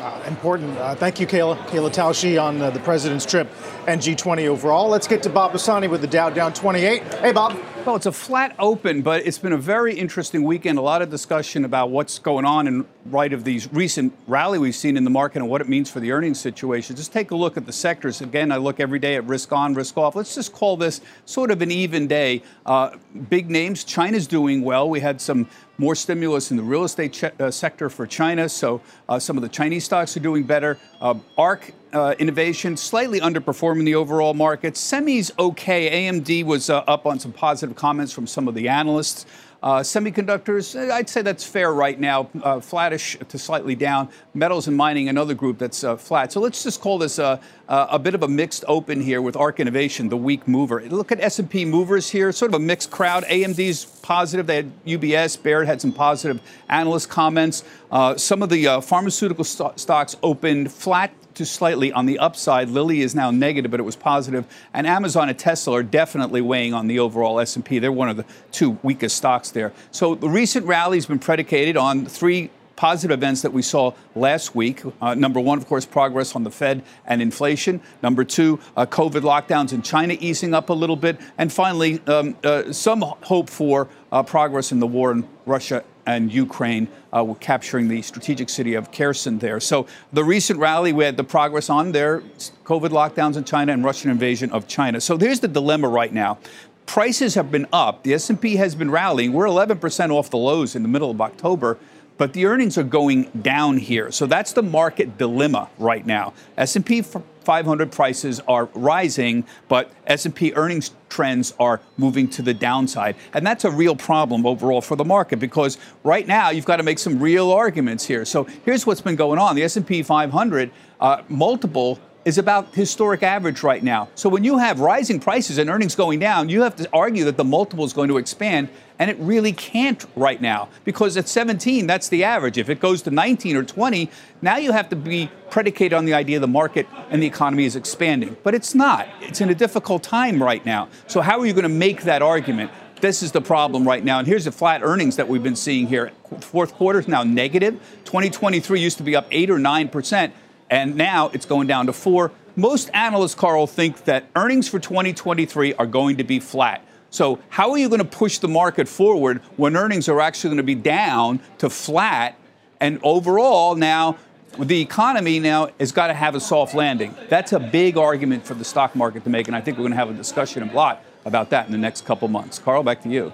[0.00, 0.76] Uh, important.
[0.76, 1.56] Uh, thank you, Kayla.
[1.68, 3.48] Kayla Tausche on uh, the president's trip
[3.86, 4.88] and G20 overall.
[4.88, 7.02] Let's get to Bob Pisani with the Dow down 28.
[7.14, 7.56] Hey, Bob.
[7.86, 10.76] Well, it's a flat open, but it's been a very interesting weekend.
[10.76, 14.74] A lot of discussion about what's going on in light of these recent rally we've
[14.74, 16.96] seen in the market and what it means for the earnings situation.
[16.96, 18.20] Just take a look at the sectors.
[18.20, 20.16] Again, I look every day at risk on, risk off.
[20.16, 22.42] Let's just call this sort of an even day.
[22.66, 22.96] Uh,
[23.28, 23.84] big names.
[23.84, 24.90] China's doing well.
[24.90, 25.48] We had some
[25.80, 29.42] more stimulus in the real estate ch- uh, sector for China, so uh, some of
[29.42, 30.78] the Chinese stocks are doing better.
[31.00, 34.74] Uh, ARK uh, innovation slightly underperforming the overall market.
[34.74, 36.06] Semis okay.
[36.06, 39.24] AMD was uh, up on some positive comments from some of the analysts.
[39.62, 44.08] Uh, semiconductors, eh, I'd say that's fair right now, uh, flattish to slightly down.
[44.32, 46.32] Metals and mining, another group that's uh, flat.
[46.32, 47.38] So let's just call this a,
[47.68, 50.80] a bit of a mixed open here with ARK Innovation, the weak mover.
[50.82, 53.24] Look at S&P movers here, sort of a mixed crowd.
[53.24, 54.46] AMD's positive.
[54.46, 56.40] They had UBS, Baird had some positive
[56.70, 57.62] analyst comments.
[57.90, 62.68] Uh, some of the uh, pharmaceutical st- stocks opened flat to slightly on the upside.
[62.68, 64.44] Lilly is now negative, but it was positive.
[64.74, 67.78] And Amazon and Tesla are definitely weighing on the overall S&P.
[67.78, 69.72] They're one of the two weakest stocks there.
[69.90, 74.54] So the recent rally has been predicated on three positive events that we saw last
[74.54, 74.82] week.
[75.00, 77.80] Uh, number one, of course, progress on the Fed and inflation.
[78.02, 81.18] Number two, uh, COVID lockdowns in China easing up a little bit.
[81.38, 86.32] And finally, um, uh, some hope for uh, progress in the war in Russia and
[86.32, 86.88] Ukraine.
[87.14, 89.60] Uh, we're capturing the strategic city of Kherson there.
[89.60, 92.22] So the recent rally, we had the progress on there,
[92.64, 95.00] COVID lockdowns in China and Russian invasion of China.
[95.00, 96.38] So there's the dilemma right now.
[96.86, 98.02] Prices have been up.
[98.02, 99.32] The S&P has been rallying.
[99.32, 101.78] We're 11% off the lows in the middle of October
[102.20, 104.12] but the earnings are going down here.
[104.12, 106.34] So that's the market dilemma right now.
[106.58, 107.02] S&P
[107.50, 113.16] 500 prices are rising, but S&P earnings trends are moving to the downside.
[113.34, 116.84] And that's a real problem overall for the market because right now you've got to
[116.84, 118.24] make some real arguments here.
[118.24, 119.56] So here's what's been going on.
[119.56, 120.70] The S&P 500
[121.00, 124.08] uh, multiple is about historic average right now.
[124.14, 127.36] So when you have rising prices and earnings going down, you have to argue that
[127.36, 128.68] the multiple is going to expand,
[128.98, 132.58] and it really can't right now because at 17, that's the average.
[132.58, 134.10] If it goes to 19 or 20,
[134.42, 137.76] now you have to be predicated on the idea the market and the economy is
[137.76, 138.36] expanding.
[138.42, 139.08] But it's not.
[139.22, 140.88] It's in a difficult time right now.
[141.06, 142.70] So how are you going to make that argument?
[143.00, 144.18] This is the problem right now.
[144.18, 146.12] And here's the flat earnings that we've been seeing here.
[146.40, 147.74] Fourth quarter is now negative.
[148.04, 150.34] 2023 used to be up 8 or 9 percent
[150.70, 152.32] and now it's going down to four.
[152.56, 156.84] Most analysts, Carl, think that earnings for 2023 are going to be flat.
[157.10, 160.58] So, how are you going to push the market forward when earnings are actually going
[160.58, 162.36] to be down to flat?
[162.78, 164.16] And overall, now
[164.58, 167.14] the economy now has got to have a soft landing.
[167.28, 169.92] That's a big argument for the stock market to make, and I think we're going
[169.92, 172.58] to have a discussion a lot about that in the next couple months.
[172.58, 173.32] Carl, back to you.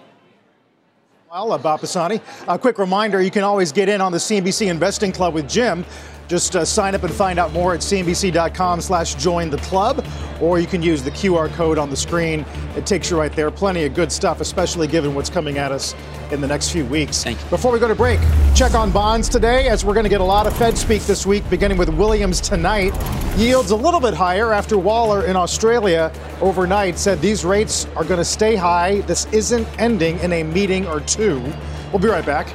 [1.30, 4.68] Well, uh, Bob Pisani, a quick reminder you can always get in on the CNBC
[4.70, 5.84] Investing Club with Jim.
[6.28, 10.04] Just uh, sign up and find out more at cnbc.com slash join the club,
[10.40, 12.44] or you can use the QR code on the screen.
[12.76, 13.50] It takes you right there.
[13.50, 15.94] Plenty of good stuff, especially given what's coming at us
[16.32, 17.24] in the next few weeks.
[17.50, 18.18] Before we go to break,
[18.54, 21.24] check on bonds today, as we're going to get a lot of Fed speak this
[21.24, 22.92] week, beginning with Williams tonight.
[23.36, 28.18] Yields a little bit higher after Waller in Australia overnight said these rates are going
[28.18, 29.00] to stay high.
[29.02, 31.40] This isn't ending in a meeting or two.
[31.92, 32.48] We'll be right back.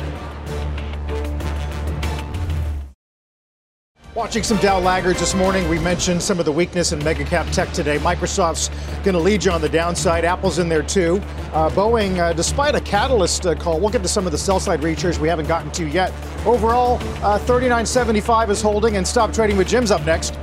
[4.21, 7.47] Watching some Dow laggards this morning, we mentioned some of the weakness in mega cap
[7.51, 7.97] tech today.
[7.97, 8.69] Microsoft's
[9.03, 10.25] going to lead you on the downside.
[10.25, 11.19] Apple's in there too.
[11.53, 14.59] Uh, Boeing, uh, despite a catalyst uh, call, we'll get to some of the sell
[14.59, 16.13] side research we haven't gotten to yet.
[16.45, 20.35] Overall, uh, 39.75 is holding, and stop trading with Jim's up next.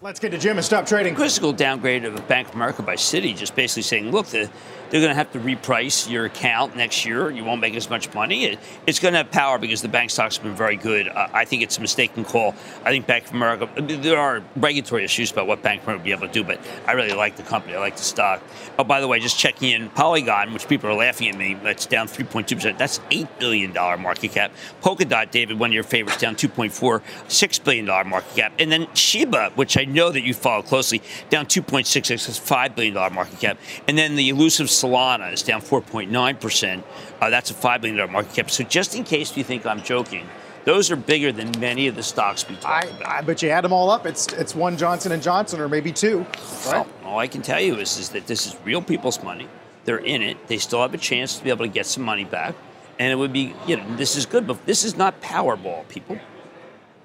[0.00, 1.16] Let's get to Jim and stop trading.
[1.16, 4.48] Critical downgrade of Bank of America by Citi, just basically saying, look, the,
[4.90, 7.30] they're going to have to reprice your account next year.
[7.30, 8.44] You won't make as much money.
[8.44, 11.08] It, it's going to have power because the bank stocks have been very good.
[11.08, 12.54] Uh, I think it's a mistaken call.
[12.84, 16.12] I think Bank of America, there are regulatory issues about what Bank of America be
[16.12, 17.74] able to do, but I really like the company.
[17.74, 18.40] I like the stock.
[18.78, 21.86] Oh, by the way, just checking in, Polygon, which people are laughing at me, that's
[21.86, 22.78] down 3.2%.
[22.78, 24.52] That's $8 billion market cap.
[24.80, 28.52] Polkadot, David, one of your favorites, down 2.4, $6 billion market cap.
[28.60, 32.94] And then Shiba, which I know that you follow closely, down 2.66, that's $5 billion
[32.94, 33.58] market cap.
[33.86, 36.82] And then the elusive Solana is down 4.9%.
[37.20, 38.50] Uh, that's a $5 billion market cap.
[38.50, 40.28] So just in case you think I'm joking,
[40.64, 43.08] those are bigger than many of the stocks we talk I, about.
[43.08, 45.92] I bet you add them all up, it's it's one Johnson and Johnson or maybe
[45.92, 46.18] two.
[46.18, 46.26] Right?
[46.66, 49.48] Well, all I can tell you is, is that this is real people's money.
[49.86, 50.46] They're in it.
[50.46, 52.54] They still have a chance to be able to get some money back.
[52.98, 56.18] And it would be, you know, this is good, but this is not Powerball, people.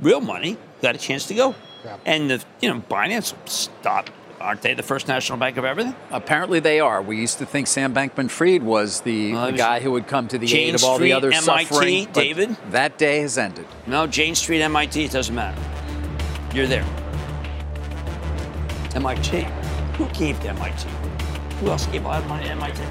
[0.02, 1.56] Real money got a chance to go.
[1.84, 1.98] Yeah.
[2.06, 4.10] And the, you know, Binance will stop.
[4.40, 5.96] Aren't they the first national bank of everything?
[6.12, 7.02] Apparently they are.
[7.02, 10.28] We used to think Sam Bankman-Fried was the, Well, the was guy who would come
[10.30, 12.06] to the Jane aid of all Street, the other MIT, suffering.
[12.06, 12.58] but David?
[12.72, 13.66] That day has ended.
[13.88, 15.62] No, Jane Street, MIT, it doesn't matter.
[16.54, 16.86] You're there.
[18.96, 19.48] MIT.
[19.98, 20.88] Who gave to MIT?
[21.62, 22.82] Who else gave a lot money to MIT?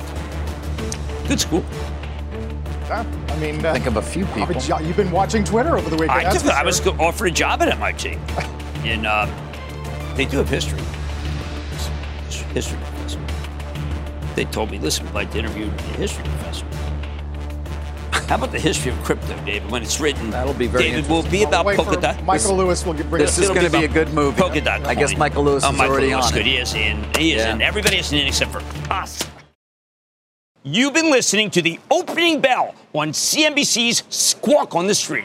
[1.28, 1.64] Good school.
[2.86, 4.55] Yeah, I mean, uh, Think of a few people.
[4.82, 6.11] you've been watching Twitter over the weekend.
[6.20, 8.18] I, that's took, I was offered a job at MIT.
[8.84, 9.26] And uh,
[10.16, 10.80] they do have history.
[12.54, 13.20] History professor.
[14.34, 16.66] They told me, listen, we'd like to interview the history professor.
[18.28, 19.70] How about the history of crypto, David?
[19.70, 22.24] When it's written, That'll be very David will be I'll about wait for Polkadot.
[22.24, 24.40] Michael Lewis will get, bring This us is going to be a good movie.
[24.40, 25.16] Polkadot I guess.
[25.16, 26.40] Michael Lewis oh, is Michael already Lewis, on good.
[26.40, 26.46] it.
[26.46, 27.04] He is in.
[27.18, 27.54] He is Yeah.
[27.54, 27.62] in.
[27.62, 29.22] Everybody is in except for us.
[30.62, 35.24] You've been listening to the opening bell on CNBC's Squawk on the Street.